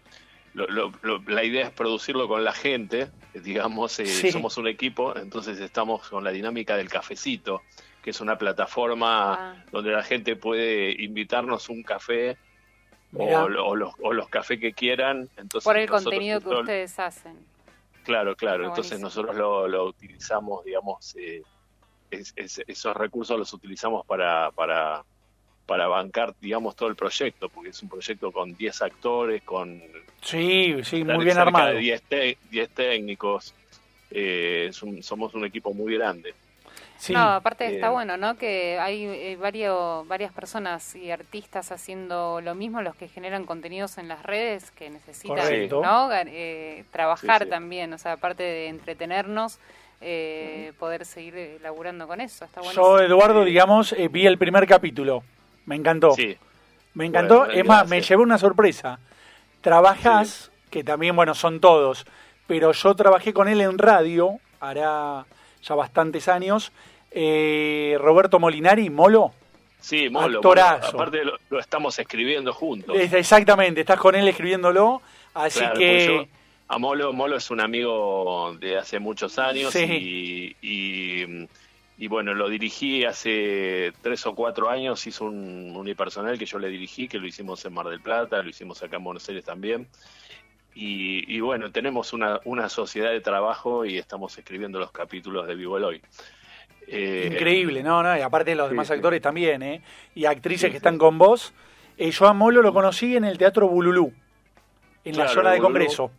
lo- 0.54 0.68
lo- 0.68 0.94
lo- 1.02 1.24
la 1.28 1.44
idea 1.44 1.64
es 1.66 1.72
producirlo 1.72 2.28
con 2.28 2.44
la 2.44 2.54
gente, 2.54 3.10
digamos, 3.34 4.00
eh, 4.00 4.06
Sí. 4.06 4.32
somos 4.32 4.58
un 4.58 4.68
equipo, 4.68 5.16
entonces 5.18 5.60
estamos 5.60 6.08
con 6.10 6.24
la 6.24 6.32
dinámica 6.32 6.78
del 6.78 6.90
cafecito. 6.90 7.62
que 8.04 8.10
es 8.10 8.20
una 8.20 8.38
plataforma 8.38 9.34
Ah. 9.54 9.66
donde 9.72 9.92
la 9.92 10.04
gente 10.04 10.36
puede 10.36 10.92
invitarnos 11.02 11.70
un 11.70 11.84
café 11.84 12.36
o, 13.16 13.24
o 13.26 13.76
los, 13.76 13.94
o 14.02 14.14
los 14.14 14.30
cafés 14.30 14.60
que 14.60 14.74
quieran. 14.74 15.30
Entonces 15.38 15.64
Por 15.64 15.78
el 15.78 15.90
contenido 15.90 16.40
que 16.42 16.50
ustedes 16.50 17.00
hacen. 17.00 17.38
Claro, 18.04 18.36
claro. 18.36 18.66
Entonces 18.66 19.00
nosotros 19.00 19.36
lo, 19.36 19.68
lo 19.68 19.86
utilizamos, 19.86 20.64
digamos, 20.66 21.16
eh, 21.16 21.42
es- 22.12 22.34
es- 22.36 22.62
esos 22.68 22.96
recursos 22.96 23.38
los 23.40 23.54
utilizamos 23.54 24.06
para, 24.06 24.52
para, 24.52 25.04
para 25.66 25.88
bancar, 25.88 26.36
digamos, 26.42 26.76
todo 26.76 26.90
el 26.90 26.96
proyecto, 26.96 27.48
porque 27.50 27.70
es 27.70 27.82
un 27.82 27.90
proyecto 27.90 28.32
con 28.32 28.54
10 28.56 28.82
actores, 28.82 29.42
con 29.44 29.82
Sí, 30.22 30.76
sí, 30.84 31.04
muy 31.04 31.24
bien 31.24 31.36
cerca 31.36 31.42
armado. 31.42 31.74
de 31.76 31.80
10, 31.80 32.02
te- 32.04 32.38
10 32.52 32.70
técnicos. 32.72 33.54
Eh, 34.12 34.68
es 34.70 34.84
un- 34.84 35.02
somos 35.02 35.34
un 35.34 35.46
equipo 35.46 35.74
muy 35.74 35.96
grande. 35.96 36.34
Sí. 37.04 37.12
No, 37.12 37.20
aparte 37.34 37.68
está 37.68 37.88
Eh, 37.88 37.90
bueno, 37.90 38.16
¿no? 38.16 38.38
Que 38.38 38.80
hay 38.80 39.04
eh, 39.04 39.36
varios, 39.36 40.08
varias 40.08 40.32
personas 40.32 40.96
y 40.96 41.12
artistas 41.12 41.74
haciendo 41.74 42.40
lo 42.40 42.56
mismo, 42.56 42.82
los 42.82 42.96
que 42.96 43.10
generan 43.10 43.46
contenidos 43.46 43.98
en 43.98 44.08
las 44.08 44.24
redes 44.24 44.72
que 44.72 44.90
necesitan, 44.90 45.36
Correcto. 45.36 45.82
¿no? 45.84 46.10
Eh, 46.14 46.86
trabajar 46.92 47.40
Sí, 47.40 47.44
sí. 47.44 47.50
también, 47.50 47.92
o 47.92 47.98
sea, 47.98 48.14
aparte 48.14 48.44
de 48.44 48.68
entretenernos, 48.70 49.60
eh, 50.00 50.72
poder 50.80 51.04
seguir 51.04 51.60
laburando 51.62 52.08
con 52.08 52.22
eso. 52.22 52.46
Está 52.46 52.62
bueno. 52.62 52.74
Yo, 52.74 52.98
Eduardo, 53.02 53.44
digamos, 53.44 53.92
eh, 53.92 54.08
vi 54.08 54.26
el 54.26 54.38
primer 54.38 54.66
capítulo. 54.66 55.24
Me 55.66 55.76
encantó. 55.76 56.12
Sí, 56.14 56.38
Me 56.94 57.06
encantó. 57.06 57.40
Bueno, 57.40 57.54
es 57.54 57.66
más, 57.66 57.86
me 57.90 58.00
llevé 58.02 58.24
una 58.24 58.38
sorpresa. 58.38 59.00
Trabajás, 59.60 60.52
que 60.70 60.86
también, 60.86 61.18
bueno, 61.18 61.36
son 61.36 61.60
todos, 61.60 62.06
pero 62.48 62.72
yo 62.72 62.96
trabajé 62.96 63.34
con 63.34 63.50
él 63.50 63.60
en 63.60 63.78
radio, 63.78 64.40
hará 64.62 65.26
ya 65.62 65.76
bastantes 65.76 66.28
años. 66.30 66.72
Eh, 67.14 67.96
Roberto 68.00 68.40
Molinari, 68.40 68.90
Molo. 68.90 69.32
sí, 69.80 70.10
Molo. 70.10 70.40
Actorazo. 70.40 70.86
Molo. 70.94 70.98
Aparte 71.04 71.24
lo, 71.26 71.38
lo 71.50 71.60
estamos 71.60 71.98
escribiendo 72.00 72.54
juntos. 72.54 72.96
Es- 72.98 73.14
Exactamente, 73.14 73.82
estás 73.82 74.00
con 74.00 74.16
él 74.16 74.28
escribiéndolo. 74.28 75.02
Así 75.34 75.60
Claro, 75.60 75.76
que. 75.80 76.06
yo- 76.06 76.26
a 76.70 76.78
Molo, 76.80 77.14
Molo 77.14 77.36
es 77.38 77.52
un 77.52 77.60
amigo 77.60 78.56
de 78.60 78.78
hace 78.78 78.98
muchos 79.00 79.38
años 79.38 79.74
Sí. 79.74 79.84
y, 79.84 80.68
y, 80.68 81.48
y, 82.00 82.08
bueno, 82.08 82.34
lo 82.34 82.50
dirigí 82.50 83.04
hace 83.06 83.92
tres 84.02 84.26
o 84.26 84.34
cuatro 84.34 84.70
años, 84.70 85.06
hizo 85.06 85.26
un 85.26 85.76
unipersonal 85.76 86.40
que 86.40 86.46
yo 86.46 86.58
le 86.58 86.70
dirigí, 86.70 87.08
que 87.08 87.20
lo 87.20 87.28
hicimos 87.28 87.64
en 87.66 87.74
Mar 87.74 87.88
del 87.90 88.00
Plata, 88.00 88.42
lo 88.42 88.50
hicimos 88.50 88.82
acá 88.82 88.96
en 88.96 89.04
Buenos 89.04 89.28
Aires 89.30 89.44
también. 89.46 89.88
Y, 90.74 91.32
y 91.36 91.40
bueno, 91.42 91.72
tenemos 91.72 92.14
una, 92.14 92.40
una 92.46 92.68
sociedad 92.70 93.12
de 93.12 93.22
trabajo 93.22 93.86
y 93.86 94.00
estamos 94.00 94.36
escribiendo 94.38 94.80
los 94.80 94.92
capítulos 94.92 95.46
de 95.46 95.54
Vivo 95.56 95.78
Eloy. 95.78 96.02
Eh, 96.88 97.30
Increíble, 97.32 97.82
no, 97.84 98.04
no, 98.04 98.16
y 98.18 98.22
aparte 98.22 98.54
los 98.56 98.68
Sí, 98.68 98.72
demás 98.72 98.88
sí. 98.88 98.94
actores 98.94 99.22
también, 99.22 99.62
¿eh? 99.64 99.82
Y 100.16 100.26
actrices 100.26 100.68
Sí, 100.68 100.72
que 100.72 100.78
están 100.78 100.98
con 100.98 101.18
vos. 101.18 101.54
Eh, 101.98 102.12
yo 102.12 102.28
a 102.28 102.34
Molo 102.34 102.62
lo 102.62 102.74
conocí 102.74 103.16
en 103.16 103.24
el 103.24 103.38
Teatro 103.38 103.68
Bululú, 103.68 104.12
en 105.06 105.18
la 105.18 105.28
zona 105.28 105.52
de 105.52 105.58
Bululú. 105.58 105.62
Congreso. 105.74 106.12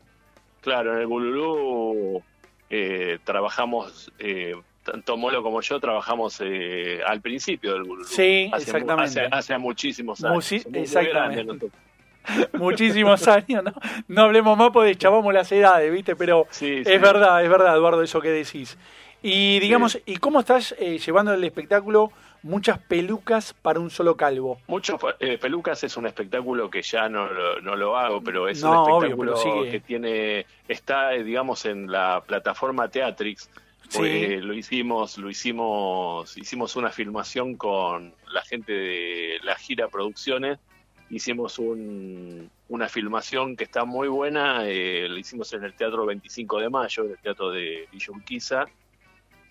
Claro, 0.61 0.94
en 0.94 1.00
el 1.00 1.06
Bululú 1.06 2.23
eh, 2.71 3.18
trabajamos, 3.25 4.11
eh, 4.18 4.54
tanto 4.85 5.16
Molo 5.16 5.42
como 5.42 5.61
yo 5.61 5.78
trabajamos 5.80 6.40
eh, 6.44 7.00
al 7.06 7.21
principio 7.21 7.73
del 7.75 7.83
Bululú. 7.83 8.04
Sí, 8.04 8.50
Hace 8.52 8.64
exactamente. 8.64 9.21
Hace, 9.21 9.28
hace 9.30 9.59
muchísimos 9.59 10.25
años. 10.25 10.37
Musi- 10.52 10.76
exactamente. 10.76 11.66
Muchísimos 12.54 13.28
años, 13.28 13.62
¿no? 13.64 13.73
No 14.09 14.23
hablemos 14.23 14.56
más 14.56 14.71
porque 14.71 14.94
chavamos 14.94 15.33
las 15.35 15.50
edades, 15.52 15.92
¿viste? 15.92 16.16
Pero 16.16 16.47
Sí, 16.50 16.83
es 16.85 17.00
verdad, 17.00 17.42
es 17.44 17.50
verdad, 17.50 17.76
Eduardo, 17.76 18.02
eso 18.02 18.21
que 18.21 18.30
decís. 18.30 18.78
Y 19.26 19.59
digamos, 19.59 19.99
¿y 20.04 20.19
cómo 20.19 20.40
estás 20.40 20.75
eh, 20.78 20.99
llevando 20.99 21.33
el 21.33 21.43
espectáculo 21.45 22.12
muchas 22.43 22.78
pelucas 22.78 23.54
para 23.54 23.81
un 23.81 23.88
solo 23.88 24.19
calvo? 24.19 24.61
Muchos 24.66 25.00
eh, 25.19 25.38
Pelucas 25.38 25.83
es 25.83 25.97
un 25.97 26.07
espectáculo 26.07 26.69
que 26.69 26.83
ya 26.83 27.09
no, 27.09 27.26
lo- 27.33 27.59
no 27.62 27.75
lo 27.75 27.97
hago, 27.97 28.21
pero 28.23 28.49
es 28.49 28.62
No, 28.62 28.85
un 28.99 29.04
espectáculo 29.07 29.64
que 29.71 29.81
tiene 29.81 30.45
está, 30.69 31.14
eh, 31.14 31.25
digamos, 31.25 31.64
en 31.64 31.90
la 31.90 32.23
plataforma 32.26 32.88
Teatrix. 32.88 33.49
Sí. 33.88 33.97
Porque 33.99 34.40
lo 34.43 34.52
hicimos, 34.52 35.16
lo 35.16 35.31
hicimos, 35.31 36.37
hicimos 36.37 36.76
una 36.76 36.90
filmación 36.90 37.54
con 37.57 38.12
la 38.31 38.43
gente 38.43 38.73
de 38.73 39.38
la 39.43 39.54
gira 39.57 39.88
Producciones. 39.88 40.59
Hicimos 41.09 41.59
un- 41.59 42.50
una 42.69 42.90
filmación 42.90 43.57
que 43.57 43.64
está 43.64 43.87
muy 43.87 44.09
buena, 44.09 44.66
eh, 44.69 45.07
lo 45.09 45.16
hicimos 45.16 45.50
en 45.54 45.64
el 45.64 45.73
Teatro 45.73 46.04
25 46.04 46.61
de 46.61 46.69
Mayo, 46.69 47.04
en 47.04 47.11
el 47.12 47.19
Teatro 47.19 47.50
de 47.50 47.88
Villa 47.90 48.07
Urquiza, 48.11 48.64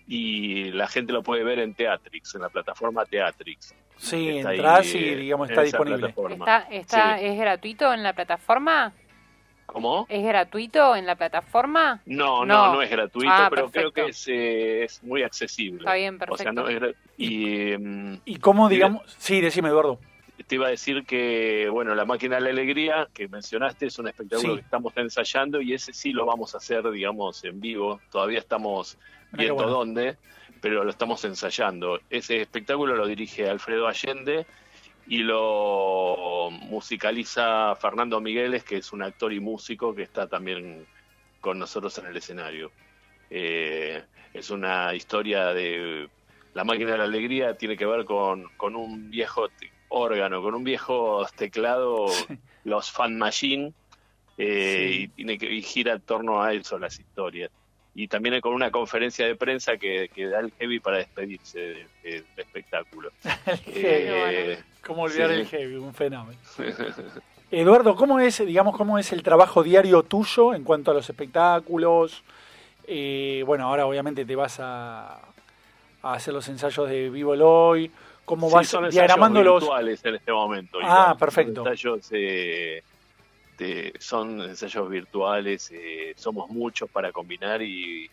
y 0.06 0.70
la 0.72 0.86
gente 0.88 1.12
lo 1.12 1.22
puede 1.22 1.44
ver 1.44 1.58
en 1.60 1.74
Teatrix, 1.74 2.34
en 2.34 2.42
la 2.42 2.48
plataforma 2.48 3.04
Teatrix. 3.06 3.74
Sí, 3.96 4.38
Está 4.38 4.48
ahí, 4.50 4.56
entras 4.56 4.94
y 4.94 4.98
eh, 4.98 5.16
digamos 5.16 5.48
está 5.50 5.62
disponible. 5.62 5.98
plataforma. 5.98 6.34
¿Está, 6.34 6.58
está, 6.70 7.18
Sí. 7.18 7.24
¿Es 7.26 7.38
gratuito 7.38 7.92
en 7.94 8.02
la 8.02 8.12
plataforma? 8.12 8.92
¿Cómo? 9.66 10.06
¿Es 10.08 10.22
gratuito 10.22 10.94
en 10.94 11.06
la 11.06 11.16
plataforma? 11.16 12.00
No, 12.04 12.44
No. 12.44 12.66
no, 12.66 12.74
no 12.74 12.82
es 12.82 12.90
gratuito, 12.90 13.30
Ah, 13.32 13.46
pero 13.50 13.70
creo 13.70 13.92
que 13.92 14.06
es, 14.06 14.28
eh, 14.28 14.84
es 14.84 15.02
muy 15.02 15.22
accesible. 15.22 15.78
Está 15.78 15.94
bien, 15.94 16.16
O 16.16 16.36
sea, 16.36 16.52
perfecto. 16.52 16.52
no 16.52 16.68
es 16.68 16.80
gra- 16.80 16.94
y 17.16 18.30
¿Y 18.32 18.36
cómo, 18.36 18.64
Mira. 18.68 18.74
digamos? 18.88 19.14
Sí, 19.18 19.40
decime, 19.40 19.68
Eduardo. 19.70 19.98
te 20.46 20.56
iba 20.56 20.66
a 20.66 20.70
decir 20.70 21.06
que, 21.06 21.68
bueno, 21.70 21.94
La 21.94 22.04
Máquina 22.04 22.34
de 22.36 22.42
la 22.42 22.50
Alegría, 22.50 23.08
que 23.14 23.28
mencionaste, 23.28 23.86
es 23.86 23.98
un 23.98 24.08
espectáculo 24.08 24.54
Sí. 24.54 24.58
que 24.58 24.64
estamos 24.64 24.92
ensayando 24.96 25.62
y 25.62 25.72
ese 25.72 25.92
sí 25.94 26.12
lo 26.12 26.26
vamos 26.26 26.54
a 26.54 26.58
hacer, 26.58 26.88
digamos, 26.90 27.42
en 27.44 27.60
vivo. 27.60 28.00
Todavía 28.10 28.40
estamos 28.40 28.98
Bueno. 29.36 29.68
dónde, 29.68 30.16
pero 30.60 30.84
lo 30.84 30.90
estamos 30.90 31.24
ensayando. 31.24 32.00
Ese 32.10 32.40
espectáculo 32.40 32.94
lo 32.96 33.06
dirige 33.06 33.48
Alfredo 33.48 33.86
Allende 33.86 34.46
y 35.06 35.18
lo 35.18 36.48
musicaliza 36.50 37.74
Fernando 37.76 38.20
Migueles, 38.20 38.64
que 38.64 38.76
es 38.78 38.92
un 38.92 39.02
actor 39.02 39.32
y 39.32 39.40
músico 39.40 39.94
que 39.94 40.02
está 40.02 40.26
también 40.26 40.86
con 41.40 41.58
nosotros 41.58 41.96
en 41.98 42.06
el 42.06 42.16
escenario. 42.16 42.72
Eh, 43.30 44.02
es 44.32 44.50
una 44.50 44.94
historia 44.94 45.52
de 45.52 46.08
la 46.54 46.64
máquina 46.64 46.92
de 46.92 46.98
la 46.98 47.04
alegría, 47.04 47.56
tiene 47.56 47.76
que 47.76 47.84
ver 47.86 48.04
con, 48.04 48.44
con 48.56 48.76
un 48.76 49.10
viejo 49.10 49.48
órgano, 49.88 50.42
con 50.42 50.54
un 50.54 50.64
viejo 50.64 51.26
teclado, 51.36 52.06
los 52.64 52.90
Fan 52.90 53.18
Machine, 53.18 53.72
eh, 54.38 54.88
Sí. 54.92 55.02
y, 55.02 55.08
tiene 55.08 55.38
que, 55.38 55.52
y 55.52 55.62
gira 55.62 55.92
en 55.92 56.00
torno 56.00 56.42
a 56.42 56.52
eso 56.52 56.78
las 56.78 56.98
historias. 56.98 57.50
Y 57.96 58.08
también 58.08 58.40
con 58.40 58.52
una 58.54 58.70
conferencia 58.70 59.24
de 59.26 59.36
prensa 59.36 59.76
que, 59.76 60.10
que 60.12 60.26
da 60.26 60.40
el 60.40 60.50
heavy 60.58 60.80
para 60.80 60.98
despedirse 60.98 61.58
de- 61.60 61.86
de- 62.02 62.10
del 62.10 62.24
espectáculo. 62.36 63.10
Eh, 63.66 64.58
¿Cómo 64.84 65.02
olvidar 65.02 65.30
sí. 65.30 65.36
el 65.36 65.46
heavy? 65.46 65.76
Un 65.76 65.94
fenómeno. 65.94 66.38
Eduardo, 67.50 67.94
¿cómo 67.94 68.18
es, 68.18 68.44
digamos, 68.44 68.76
cómo 68.76 68.98
es 68.98 69.12
el 69.12 69.22
trabajo 69.22 69.62
diario 69.62 70.02
tuyo 70.02 70.54
en 70.54 70.64
cuanto 70.64 70.90
a 70.90 70.94
los 70.94 71.08
espectáculos? 71.08 72.22
Eh, 72.86 73.42
bueno, 73.46 73.64
ahora 73.66 73.86
obviamente 73.86 74.24
te 74.24 74.34
vas 74.34 74.58
a, 74.60 75.14
a 76.02 76.12
hacer 76.14 76.34
los 76.34 76.48
ensayos 76.48 76.88
de 76.88 77.10
Vivo 77.10 77.34
Eloy. 77.34 77.90
¿Cómo 78.24 78.48
Sí, 78.48 78.54
vas 78.54 78.66
son 78.68 78.84
ensayos 78.86 78.94
diagramando 79.06 79.42
los...? 79.42 79.60
virtuales 79.62 80.04
en 80.04 80.14
este 80.16 80.32
momento. 80.32 80.78
Ah, 80.82 81.14
perfecto. 81.18 81.62
Son 81.62 81.68
ensayos, 81.72 82.08
eh, 82.10 82.82
de- 83.56 83.92
son 84.00 84.40
ensayos 84.42 84.88
virtuales, 84.88 85.70
eh, 85.72 86.14
somos 86.16 86.48
muchos 86.50 86.90
para 86.90 87.12
combinar 87.12 87.62
y, 87.62 88.10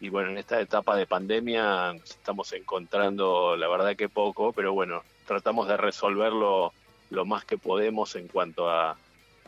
y 0.00 0.08
bueno, 0.08 0.30
en 0.30 0.38
esta 0.38 0.60
etapa 0.60 0.96
de 0.96 1.06
pandemia 1.06 1.92
nos 1.94 2.10
estamos 2.10 2.52
encontrando, 2.52 3.56
la 3.56 3.68
verdad 3.68 3.96
que 3.96 4.08
poco, 4.08 4.52
pero 4.52 4.72
bueno, 4.72 5.02
tratamos 5.24 5.68
de 5.68 5.76
resolverlo 5.76 6.74
lo 7.10 7.24
más 7.24 7.44
que 7.44 7.58
podemos 7.58 8.14
en 8.16 8.28
cuanto 8.28 8.68
a, 8.70 8.98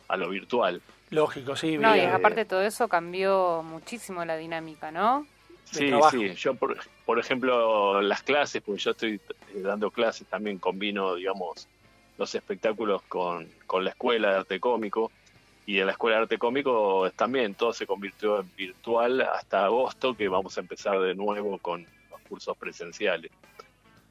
a 0.07 0.17
lo 0.17 0.29
virtual. 0.29 0.81
Lógico, 1.09 1.55
sí. 1.55 1.77
No, 1.77 1.95
y 1.95 1.99
aparte 1.99 2.41
de 2.41 2.45
todo 2.45 2.61
eso 2.61 2.87
cambió 2.87 3.61
muchísimo 3.63 4.25
la 4.25 4.37
dinámica, 4.37 4.91
¿no? 4.91 5.25
Sí, 5.63 5.89
trabajo. 5.89 6.11
sí. 6.11 6.33
Yo, 6.35 6.55
por, 6.55 6.77
por 7.05 7.19
ejemplo, 7.19 8.01
las 8.01 8.23
clases, 8.23 8.61
porque 8.61 8.81
yo 8.81 8.91
estoy 8.91 9.21
eh, 9.47 9.61
dando 9.61 9.91
clases, 9.91 10.27
también 10.27 10.59
combino, 10.59 11.15
digamos, 11.15 11.67
los 12.17 12.33
espectáculos 12.33 13.01
con, 13.03 13.51
con 13.65 13.83
la 13.83 13.91
escuela 13.91 14.29
de 14.31 14.35
arte 14.37 14.59
cómico. 14.59 15.11
Y 15.67 15.79
en 15.81 15.85
la 15.85 15.91
escuela 15.91 16.15
de 16.15 16.21
arte 16.23 16.37
cómico 16.37 17.11
también 17.17 17.53
todo 17.53 17.73
se 17.73 17.85
convirtió 17.85 18.39
en 18.39 18.49
virtual 18.55 19.19
hasta 19.21 19.65
agosto, 19.65 20.15
que 20.15 20.29
vamos 20.29 20.57
a 20.57 20.61
empezar 20.61 20.97
de 21.01 21.13
nuevo 21.13 21.57
con 21.59 21.85
los 22.09 22.21
cursos 22.21 22.55
presenciales. 22.57 23.29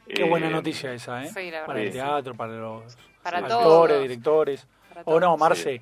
Qué 0.06 0.22
Eh, 0.24 0.28
buena 0.28 0.50
noticia 0.50 0.92
esa, 0.92 1.24
¿eh? 1.24 1.30
Sí, 1.34 1.50
la 1.50 1.64
para 1.64 1.80
el 1.80 1.90
teatro, 1.90 2.34
para 2.34 2.52
los 2.52 2.96
Para 3.22 3.38
actores, 3.38 3.62
todos. 3.64 4.02
directores. 4.02 4.68
O 5.00 5.04
todos. 5.04 5.20
no, 5.22 5.36
Marce, 5.38 5.80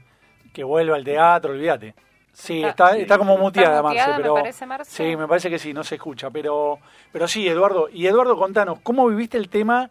que 0.53 0.63
vuelva 0.63 0.95
al 0.95 1.03
teatro, 1.05 1.51
olvídate. 1.53 1.93
Sí, 2.33 2.59
Está- 2.63 2.69
está, 2.71 2.93
Sí. 2.95 3.01
está 3.03 3.19
como 3.19 3.37
muteada, 3.37 3.77
¿Está 3.77 3.83
Marce, 3.83 4.13
pero... 4.17 4.35
me 4.35 4.41
parece, 4.43 4.67
Marce? 4.67 4.91
Sí, 4.93 5.17
me 5.17 5.27
parece 5.27 5.51
que 5.51 5.59
sí, 5.59 5.73
no 5.75 5.83
se 5.83 5.97
escucha, 5.97 6.31
pero, 6.31 6.79
pero 7.13 7.27
sí, 7.27 7.47
Eduardo. 7.49 7.89
Y 7.93 8.07
Eduardo, 8.07 8.37
contanos, 8.37 8.79
¿cómo 8.85 9.09
viviste 9.09 9.37
el 9.39 9.49
tema 9.49 9.91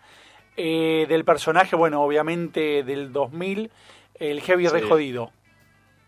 eh, 0.56 1.06
del 1.10 1.26
personaje, 1.26 1.76
bueno, 1.76 2.02
obviamente 2.04 2.84
del 2.84 3.12
2000, 3.12 3.70
el 4.16 4.42
Heavy 4.42 4.68
Sí. 4.68 4.74
Re 4.74 4.82
Jodido? 4.84 5.32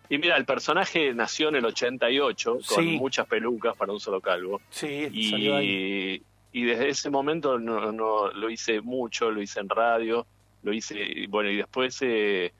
Y 0.09 0.17
mira, 0.17 0.37
el 0.37 0.45
personaje 0.45 1.13
nació 1.13 1.49
en 1.49 1.55
el 1.55 1.65
88 1.65 2.59
con 2.67 2.83
Sí. 2.83 2.97
muchas 2.97 3.27
pelucas 3.27 3.75
para 3.75 3.91
un 3.93 3.99
solo 3.99 4.21
calvo. 4.21 4.61
Sí, 4.69 5.29
salió 5.29 5.55
ahí. 5.57 6.21
y, 6.53 6.59
y 6.61 6.63
desde 6.63 6.89
ese 6.89 7.09
momento 7.09 7.59
no, 7.59 7.91
no 7.91 8.29
lo 8.31 8.49
hice 8.49 8.81
mucho, 8.81 9.31
lo 9.31 9.41
hice 9.41 9.59
en 9.59 9.69
radio, 9.69 10.25
lo 10.63 10.73
hice, 10.73 10.95
y 11.01 11.27
bueno, 11.27 11.49
y 11.49 11.57
después 11.57 11.97
eh, 12.01 12.53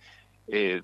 eh, 0.48 0.82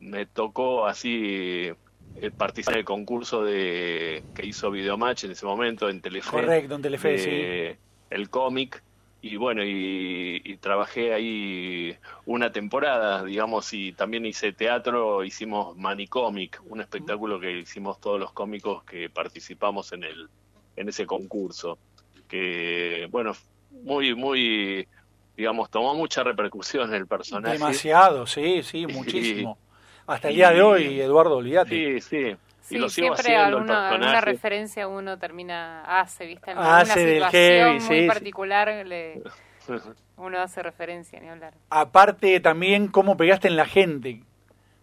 me 0.00 0.26
tocó 0.26 0.86
así 0.86 1.70
eh, 2.16 2.30
participar 2.36 2.74
en 2.74 2.78
el 2.80 2.84
concurso 2.84 3.42
de 3.44 4.22
que 4.34 4.44
hizo 4.46 4.70
Videomatch 4.70 5.24
en 5.24 5.30
ese 5.30 5.46
momento 5.46 5.88
en 5.88 6.00
Telefe. 6.00 6.30
Correcto, 6.30 6.74
en 6.74 6.82
Telefe, 6.82 7.08
de- 7.16 7.78
El 8.10 8.28
cómic. 8.28 8.82
Y 9.22 9.36
bueno, 9.36 9.62
y, 9.62 10.40
y 10.42 10.56
trabajé 10.56 11.12
ahí 11.12 11.94
una 12.24 12.50
temporada, 12.52 13.22
digamos, 13.24 13.72
y 13.74 13.92
también 13.92 14.24
hice 14.24 14.52
teatro, 14.52 15.24
hicimos 15.24 15.76
Manicomic, 15.76 16.62
un 16.66 16.80
espectáculo 16.80 17.38
que 17.38 17.58
hicimos 17.58 18.00
todos 18.00 18.18
los 18.18 18.32
cómicos 18.32 18.82
que 18.84 19.10
participamos 19.10 19.92
en 19.92 20.04
el 20.04 20.28
en 20.76 20.88
ese 20.88 21.04
concurso, 21.04 21.78
que 22.28 23.06
bueno, 23.10 23.32
muy 23.82 24.14
muy 24.14 24.88
digamos, 25.36 25.70
tomó 25.70 25.94
mucha 25.94 26.22
repercusión 26.22 26.92
el 26.94 27.06
personaje. 27.06 27.54
Demasiado, 27.54 28.26
sí, 28.26 28.62
sí, 28.62 28.86
muchísimo. 28.92 29.58
Hasta 30.06 30.28
el 30.28 30.34
día 30.34 30.50
de 30.50 30.62
hoy, 30.62 31.00
Eduardo, 31.00 31.36
olvídate. 31.36 32.00
Sí, 32.00 32.00
sí. 32.00 32.36
Sí, 32.70 32.76
y 32.76 32.78
lo 32.78 32.88
sigo 32.88 33.16
siempre 33.16 33.34
haciendo 33.34 33.40
el 33.48 33.54
alguna, 33.54 33.88
alguna 33.90 34.20
referencia 34.20 34.86
uno 34.86 35.18
termina, 35.18 35.82
hace, 36.00 36.24
¿viste? 36.24 36.52
En 36.52 36.58
Hace 36.58 37.00
alguna 37.00 37.10
del 37.12 37.24
heavy, 37.26 37.72
muy 37.72 37.80
sí, 37.80 38.00
sí. 38.02 38.06
particular 38.06 38.86
le, 38.86 39.22
uno 40.16 40.38
hace 40.38 40.62
referencia, 40.62 41.18
ni 41.18 41.28
hablar. 41.28 41.54
Aparte 41.70 42.38
también 42.38 42.86
cómo 42.86 43.16
pegaste 43.16 43.48
en 43.48 43.56
la 43.56 43.66
gente, 43.66 44.22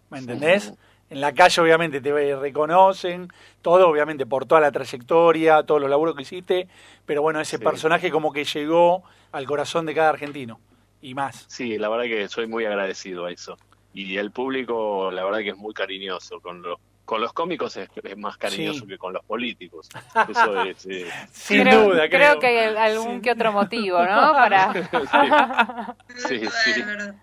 ¿me 0.10 0.20
entendés? 0.20 0.74
En 1.10 1.22
la 1.22 1.32
calle 1.32 1.62
obviamente 1.62 2.02
te 2.02 2.36
reconocen, 2.36 3.30
todo 3.62 3.88
obviamente 3.88 4.26
por 4.26 4.46
toda 4.46 4.60
la 4.60 4.72
trayectoria, 4.74 5.64
todos 5.64 5.80
los 5.80 5.90
laburos 5.90 6.14
que 6.14 6.24
hiciste, 6.24 6.68
pero 7.06 7.22
bueno, 7.22 7.40
ese 7.40 7.58
Sí. 7.58 7.64
personaje 7.64 8.12
como 8.12 8.34
que 8.34 8.44
llegó 8.44 9.04
al 9.32 9.46
corazón 9.46 9.86
de 9.86 9.96
cada 9.96 10.10
argentino 10.10 10.60
y 11.02 11.14
más. 11.14 11.46
Sí, 11.48 11.78
la 11.78 11.88
verdad 11.88 12.04
que 12.04 12.28
soy 12.28 12.48
muy 12.48 12.66
agradecido 12.66 13.26
a 13.28 13.32
eso. 13.32 13.58
Y 13.94 14.18
el 14.18 14.32
público, 14.32 15.10
la 15.10 15.24
verdad 15.24 15.40
que 15.40 15.50
es 15.52 15.58
muy 15.58 15.74
cariñoso. 15.74 16.42
Con, 16.42 16.62
los 16.62 16.78
con 17.08 17.22
los 17.22 17.32
cómicos 17.34 17.76
es, 17.78 17.90
es 18.04 18.18
más 18.18 18.38
cariñoso 18.38 18.82
Sí. 18.82 18.88
que 18.88 18.98
con 18.98 19.14
los 19.14 19.24
políticos. 19.26 19.88
Eso 20.30 20.62
es... 20.64 20.86
eh, 20.86 21.10
Sin 21.32 21.64
creo, 21.64 21.84
duda, 21.86 22.10
creo. 22.10 22.38
creo. 22.38 22.40
que 22.40 22.48
hay 22.48 22.76
algún 22.76 23.22
que 23.22 23.32
otro 23.32 23.52
motivo, 23.54 23.98
¿no? 24.04 24.34
Para... 24.34 24.74
Sí, 26.28 26.36
Es 26.36 26.54
sí. 26.66 26.82
verdad, 26.84 26.86
es 26.86 26.86
verdad. 26.86 27.16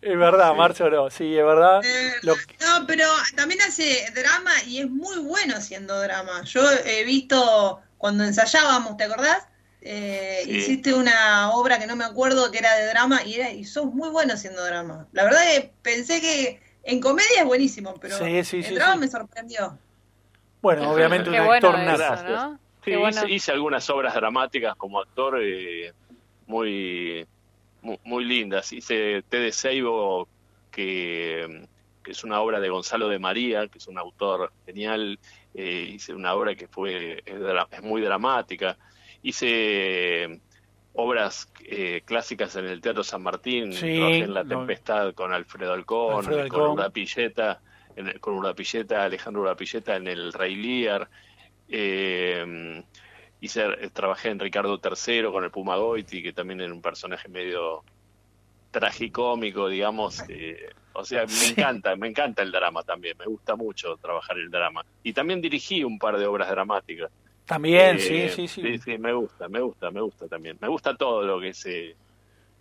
Es 0.00 0.18
verdad, 0.18 0.74
Sí. 1.10 1.16
Sí, 1.16 1.38
es 1.38 1.44
verdad. 1.44 1.80
Eh, 1.84 2.12
Lo- 2.22 2.34
No, 2.34 2.86
pero 2.86 3.04
también 3.36 3.60
hace 3.62 4.10
drama 4.14 4.52
y 4.66 4.80
es 4.80 4.90
muy 4.90 5.18
bueno 5.18 5.54
haciendo 5.56 6.00
drama. 6.00 6.42
Yo 6.44 6.60
he 6.84 7.04
visto 7.04 7.80
cuando 7.96 8.24
ensayábamos, 8.24 8.96
¿te 8.96 9.04
acordás? 9.04 9.46
Eh, 9.80 10.40
Sí. 10.44 10.50
Hiciste 10.56 10.94
una 10.94 11.50
obra 11.52 11.78
que 11.78 11.86
no 11.86 11.94
me 11.96 12.04
acuerdo 12.04 12.50
que 12.50 12.58
era 12.58 12.74
de 12.76 12.86
drama 12.88 13.22
y, 13.24 13.34
era, 13.36 13.50
y 13.50 13.64
sos 13.64 13.86
muy 13.86 14.08
bueno 14.08 14.34
haciendo 14.34 14.64
drama. 14.64 15.06
La 15.12 15.22
verdad 15.24 15.42
que 15.42 15.72
pensé 15.82 16.20
que 16.20 16.60
en 16.88 17.00
comedia 17.00 17.40
es 17.40 17.44
buenísimo, 17.44 17.94
pero 18.00 18.16
Sí, 18.16 18.44
sí, 18.44 18.62
drama 18.74 18.94
sí. 18.94 18.98
me 19.00 19.08
sorprendió. 19.08 19.78
Bueno, 20.62 20.90
obviamente 20.90 21.28
un 21.28 21.36
Qué 21.36 21.40
bueno 21.42 21.68
actor 21.68 21.84
bueno. 22.96 23.20
hice, 23.20 23.30
hice 23.30 23.52
algunas 23.52 23.88
obras 23.90 24.14
dramáticas 24.14 24.74
como 24.76 24.98
actor 24.98 25.38
eh, 25.42 25.92
muy, 26.46 27.26
muy, 27.82 27.98
muy 28.04 28.24
lindas. 28.24 28.72
Hice 28.72 29.22
Té 29.28 29.38
de 29.38 29.52
Seibo, 29.52 30.26
que, 30.70 31.66
que 32.02 32.10
es 32.12 32.24
una 32.24 32.40
obra 32.40 32.58
de 32.58 32.70
Gonzalo 32.70 33.08
de 33.08 33.18
María, 33.18 33.68
que 33.68 33.76
es 33.76 33.86
un 33.86 33.98
autor 33.98 34.50
genial. 34.64 35.18
Eh, 35.54 35.90
hice 35.92 36.14
una 36.14 36.34
obra 36.34 36.54
que 36.54 36.68
fue 36.68 37.22
es, 37.26 37.82
muy 37.82 38.00
dramática. 38.00 38.78
Hice 39.22 40.40
obras 41.00 41.48
eh, 41.64 42.02
clásicas 42.04 42.56
en 42.56 42.64
el 42.66 42.80
Teatro 42.80 43.04
San 43.04 43.22
Martín. 43.22 43.72
Sí, 43.72 43.94
Trabajé 43.96 44.18
en 44.24 44.34
La 44.34 44.42
lo- 44.42 44.48
Tempestad 44.48 45.14
con 45.14 45.32
Alfredo 45.32 45.72
Alcón, 45.72 46.16
Alfredo 46.16 46.38
con 46.48 46.60
Alcón. 46.60 46.70
Urdapilleta, 46.72 47.60
en 47.94 48.08
el- 48.08 48.20
con 48.20 48.34
Urdapilleta, 48.34 49.04
Alejandro 49.04 49.42
Urdapilleta 49.42 49.94
en 49.96 50.08
el 50.08 50.32
Rey 50.32 50.56
Lear. 50.56 51.08
Eh, 51.68 52.82
hice, 53.40 53.62
trabajé 53.92 54.30
en 54.30 54.40
Ricardo 54.40 54.80
III 54.82 55.30
con 55.30 55.44
el 55.44 55.50
Puma 55.52 55.76
Goiti, 55.76 56.20
que 56.20 56.32
también 56.32 56.60
era 56.60 56.72
un 56.72 56.82
personaje 56.82 57.28
medio 57.28 57.84
tragicómico, 58.72 59.68
digamos. 59.68 60.22
eh, 60.28 60.70
o 60.94 61.04
sea, 61.04 61.24
me 61.26 61.26
encanta, 61.76 61.94
me 61.96 62.08
encanta 62.08 62.42
el 62.42 62.50
drama 62.50 62.82
también, 62.82 63.16
me 63.18 63.26
gusta 63.26 63.54
mucho 63.54 63.96
trabajar 63.98 64.36
el 64.36 64.50
drama. 64.50 64.84
Y 65.04 65.12
también 65.12 65.40
dirigí 65.40 65.84
un 65.84 65.98
par 65.98 66.18
de 66.18 66.26
obras 66.26 66.50
dramáticas. 66.50 67.10
También, 67.48 67.96
Eh, 67.96 67.98
sí, 67.98 68.28
sí, 68.28 68.46
sí. 68.46 68.62
Sí, 68.62 68.78
sí, 68.78 68.98
me 68.98 69.14
gusta, 69.14 69.48
me 69.48 69.60
gusta, 69.60 69.90
me 69.90 70.02
gusta 70.02 70.28
también. 70.28 70.58
Me 70.60 70.68
gusta 70.68 70.94
todo 70.94 71.22
lo 71.22 71.40
que 71.40 71.48
es 71.48 71.64
eh, 71.64 71.96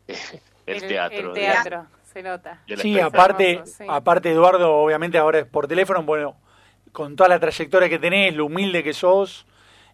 el, 0.65 0.79
teatro. 0.87 1.17
El 1.17 1.33
digamos, 1.33 1.63
teatro, 1.63 1.87
se 2.05 2.23
nota. 2.23 2.63
Sí, 2.77 2.97
aparte, 2.97 3.51
Hermoso, 3.51 3.73
sí. 3.77 3.83
aparte 3.89 4.31
Eduardo, 4.31 4.73
obviamente 4.77 5.17
ahora 5.17 5.39
es 5.39 5.45
por 5.45 5.67
teléfono, 5.67 6.03
bueno, 6.03 6.37
con 6.93 7.17
toda 7.17 7.27
la 7.27 7.37
trayectoria 7.39 7.89
que 7.89 7.99
tenés, 7.99 8.33
lo 8.33 8.45
humilde 8.45 8.81
que 8.81 8.93
sos, 8.93 9.45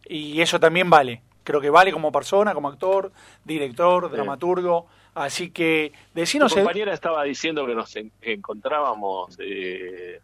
y 0.07 0.39
eso 0.41 0.59
también 0.59 0.91
vale. 0.91 1.23
Creo 1.43 1.59
que 1.59 1.71
vale 1.71 1.91
como 1.91 2.11
persona, 2.11 2.53
como 2.53 2.69
actor, 2.69 3.11
director, 3.43 4.05
Sí. 4.05 4.11
dramaturgo. 4.11 4.85
Así 5.15 5.49
que 5.49 5.91
decinos... 6.13 6.55
el- 6.55 6.63
compañera 6.63 6.93
estaba 6.93 7.23
diciendo 7.23 7.65
que 7.65 7.73
nos 7.73 7.95
en- 7.95 8.11
encontrábamos, 8.21 9.35
eh, 9.39 10.19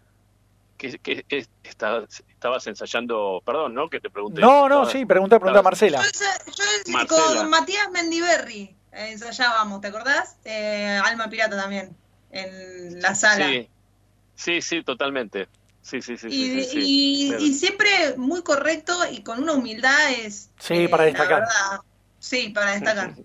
que, 0.79 0.97
que 0.99 1.25
es- 1.29 1.49
estabas, 1.63 2.23
estabas 2.29 2.65
ensayando, 2.65 3.43
perdón, 3.45 3.75
¿no? 3.75 3.89
Que 3.89 3.99
te 3.99 4.09
pregunté. 4.09 4.41
No, 4.41 4.67
no, 4.67 4.85
sí, 4.87 5.05
pregunta, 5.05 5.37
pregunta 5.37 5.59
a 5.59 5.63
Marcela. 5.63 6.01
Yo, 6.01 6.63
yo 6.87 6.93
Marcela. 6.93 7.41
con 7.41 7.49
Matías 7.51 7.91
Mendiberri 7.91 8.75
eh, 8.93 9.09
ensayábamos, 9.11 9.81
¿te 9.81 9.87
acordás? 9.89 10.37
Eh, 10.45 10.99
Alma 11.05 11.29
Pirata 11.29 11.55
también, 11.57 11.95
en 12.31 12.99
la 13.01 13.13
sala. 13.13 13.45
Sí, 13.47 13.69
sí, 14.35 14.61
sí, 14.61 14.83
totalmente. 14.83 15.47
Sí, 15.81 16.01
sí, 16.01 16.17
sí. 16.17 16.27
Y, 16.27 16.31
sí, 16.31 16.63
sí, 16.63 16.69
sí. 16.71 17.35
y- 17.39 17.53
siempre 17.53 17.89
muy 18.17 18.41
correcto 18.41 18.93
y 19.11 19.21
con 19.21 19.41
una 19.43 19.53
humildad 19.53 20.11
es... 20.11 20.49
Sí, 20.59 20.87
para 20.87 21.03
la 21.03 21.09
destacar. 21.09 21.39
verdad, 21.41 21.81
sí, 22.19 22.49
para 22.49 22.71
destacar. 22.71 23.13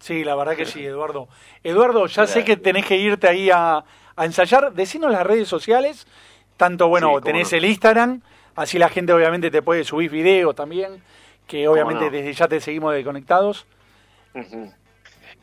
Sí, 0.00 0.22
la 0.22 0.36
verdad 0.36 0.54
que 0.54 0.64
sí, 0.64 0.86
Eduardo. 0.86 1.28
Eduardo, 1.64 2.06
ya 2.06 2.24
sé 2.28 2.44
que 2.44 2.56
tenés 2.56 2.86
que 2.86 2.96
irte 2.96 3.26
ahí 3.26 3.50
a, 3.50 3.84
a 4.14 4.24
ensayar. 4.24 4.72
Decinos 4.72 5.10
las 5.10 5.26
redes 5.26 5.48
sociales. 5.48 6.06
Tanto, 6.58 6.88
bueno, 6.88 7.14
Sí, 7.16 7.24
tenés 7.24 7.52
no. 7.52 7.58
el 7.58 7.64
Instagram. 7.64 8.20
Así 8.56 8.78
la 8.78 8.90
gente 8.90 9.12
obviamente 9.14 9.50
te 9.50 9.62
puede 9.62 9.84
subir 9.84 10.10
videos 10.10 10.54
también. 10.54 11.00
Que 11.46 11.66
obviamente 11.66 12.04
no. 12.04 12.10
desde 12.10 12.32
ya 12.34 12.46
te 12.48 12.60
seguimos 12.60 12.92
de 12.92 13.02
conectados. 13.04 13.66
Ujú. 14.34 14.70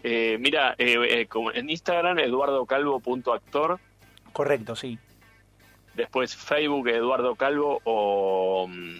Eh, 0.03 0.37
mira, 0.39 0.75
eh, 0.77 1.23
eh, 1.23 1.27
en 1.55 1.69
Instagram, 1.71 2.19
eduardocalvo.actor, 2.19 3.79
Correcto, 4.33 4.75
sí. 4.75 4.99
después 5.95 6.35
Facebook, 6.35 6.87
Eduardo 6.89 7.33
Calvo, 7.35 7.81
o 7.85 8.67
mm, 8.69 8.99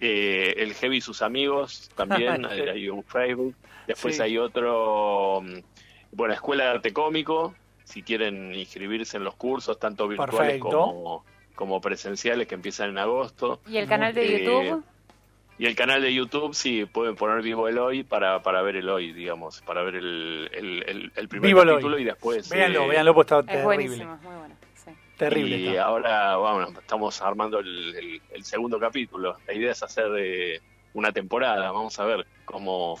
eh, 0.00 0.54
El 0.58 0.74
Heavy 0.74 0.98
y 0.98 1.00
sus 1.00 1.22
amigos, 1.22 1.90
también 1.96 2.44
hay 2.46 2.88
un 2.88 3.02
Facebook. 3.02 3.56
Después 3.88 4.14
Sí. 4.16 4.22
hay 4.22 4.38
otro, 4.38 5.40
mm, 5.42 5.58
bueno, 6.12 6.34
Escuela 6.34 6.64
de 6.64 6.70
Arte 6.70 6.92
Cómico, 6.92 7.54
si 7.82 8.02
quieren 8.04 8.54
inscribirse 8.54 9.16
en 9.16 9.24
los 9.24 9.34
cursos, 9.34 9.78
tanto 9.80 10.06
virtuales 10.06 10.36
Perfecto. 10.36 10.68
como, 10.68 11.24
como 11.58 11.80
presenciales, 11.80 12.46
que 12.46 12.54
empiezan 12.54 12.90
en 12.90 12.98
agosto. 12.98 13.60
¿Y 13.66 13.78
el 13.78 13.88
canal 13.88 14.14
de 14.14 14.22
Eh, 14.36 14.44
YouTube? 14.44 14.84
Y 15.58 15.66
el 15.66 15.74
canal 15.74 16.00
de 16.00 16.14
YouTube, 16.14 16.54
sí, 16.54 16.84
pueden 16.84 17.16
poner 17.16 17.42
Vivo 17.42 17.66
el 17.66 17.78
Hoy 17.78 18.04
para, 18.04 18.40
para 18.44 18.62
ver 18.62 18.76
el 18.76 18.88
Hoy, 18.88 19.12
digamos, 19.12 19.60
para 19.62 19.82
ver 19.82 19.96
el, 19.96 20.48
el, 20.52 20.84
el- 20.86 21.12
el 21.16 21.28
primer 21.28 21.48
Vivo 21.48 21.64
capítulo 21.66 21.98
y 21.98 22.04
después... 22.04 22.48
Véanlo, 22.48 22.84
eh, 22.84 22.88
véanlo, 22.90 23.12
pues 23.12 23.24
está 23.24 23.40
Es 23.40 23.46
terrible. 23.46 23.64
buenísimo, 23.64 24.16
muy 24.22 24.36
bueno. 24.36 24.54
sí. 24.84 24.92
Terrible. 25.16 25.56
Y 25.56 25.66
está. 25.70 25.82
ahora, 25.82 26.36
bueno, 26.36 26.68
estamos 26.78 27.20
armando 27.22 27.58
el, 27.58 27.96
el- 27.96 28.22
el 28.30 28.44
segundo 28.44 28.78
capítulo. 28.78 29.36
La 29.48 29.52
idea 29.52 29.72
es 29.72 29.82
hacer 29.82 30.06
eh, 30.16 30.60
una 30.92 31.10
temporada, 31.10 31.72
vamos 31.72 31.98
a 31.98 32.04
ver 32.04 32.24
cómo, 32.44 32.96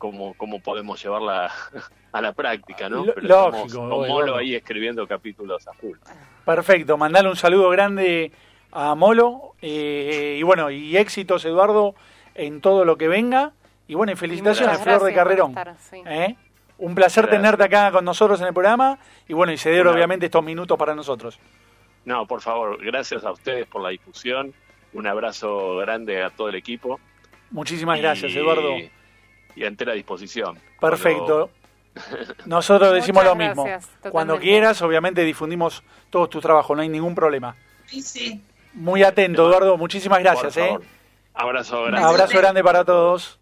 cómo, 0.00 0.34
cómo 0.34 0.60
podemos 0.60 1.00
llevarla 1.00 1.52
a 2.12 2.20
la 2.20 2.32
práctica, 2.32 2.88
¿no? 2.88 3.04
Pero 3.04 3.20
lógico, 3.20 3.66
estamos 3.66 3.74
con. 3.74 4.08
Molo 4.08 4.36
ahí 4.36 4.54
escribiendo 4.56 5.06
capítulos 5.06 5.68
a 5.68 5.72
full. 5.74 5.96
Perfecto, 6.44 6.96
mandale 6.96 7.28
un 7.28 7.36
saludo 7.36 7.68
grande 7.70 8.32
a 8.72 8.94
Molo. 8.96 9.54
eh, 9.62 10.36
y 10.38 10.42
bueno, 10.42 10.70
y 10.70 10.96
éxitos, 10.96 11.44
Eduardo, 11.44 11.94
en 12.34 12.60
todo 12.60 12.84
lo 12.84 12.96
que 12.96 13.06
venga. 13.08 13.52
Y 13.86 13.94
bueno, 13.94 14.12
y 14.12 14.16
felicitaciones, 14.16 14.78
Muchas 14.78 14.96
Flor 14.96 15.04
de 15.06 15.14
Carrerón. 15.14 15.50
estar, 15.50 15.76
sí. 15.78 16.02
¿Eh? 16.06 16.34
Un 16.78 16.94
placer 16.94 17.24
Gracias. 17.26 17.42
tenerte 17.42 17.64
acá 17.64 17.92
con 17.92 18.04
nosotros 18.04 18.40
en 18.40 18.46
el 18.46 18.54
programa. 18.54 18.98
Y 19.28 19.34
bueno, 19.34 19.52
y 19.52 19.58
ceder 19.58 19.86
obviamente 19.86 20.26
estos 20.26 20.42
minutos 20.42 20.78
para 20.78 20.94
nosotros. 20.94 21.38
No, 22.06 22.24
por 22.26 22.40
favor, 22.40 22.82
gracias 22.82 23.22
a 23.24 23.32
ustedes 23.32 23.66
por 23.66 23.82
la 23.82 23.90
difusión. 23.90 24.54
Un 24.94 25.06
abrazo 25.06 25.76
grande 25.76 26.22
a 26.22 26.30
todo 26.30 26.48
el 26.48 26.54
equipo. 26.54 26.98
Muchísimas 27.50 27.98
Y- 27.98 28.02
gracias, 28.02 28.32
Eduardo. 28.34 28.70
Y 29.56 29.64
a 29.64 29.68
entera 29.68 29.92
disposición. 29.92 30.58
Perfecto. 30.80 31.50
Nosotros 32.46 32.92
decimos 32.94 33.24
Muchas 33.24 33.38
lo 33.38 33.44
mismo. 33.46 33.64
gracias, 33.64 33.90
Cuando 34.10 34.38
quieras, 34.38 34.80
obviamente 34.82 35.24
difundimos 35.24 35.82
todos 36.08 36.30
tus 36.30 36.40
trabajos, 36.42 36.76
no 36.76 36.82
hay 36.82 36.88
ningún 36.88 37.14
problema. 37.14 37.56
Sí, 37.86 38.00
sí. 38.02 38.40
Muy 38.74 39.02
atento, 39.02 39.48
Eduardo. 39.48 39.76
Muchísimas 39.76 40.18
Por 40.18 40.24
gracias. 40.24 40.56
¿eh? 40.56 40.78
Abrazo 41.34 41.82
grande. 41.84 42.06
abrazo 42.06 42.38
grande 42.38 42.62
para 42.62 42.84
todos. 42.84 43.39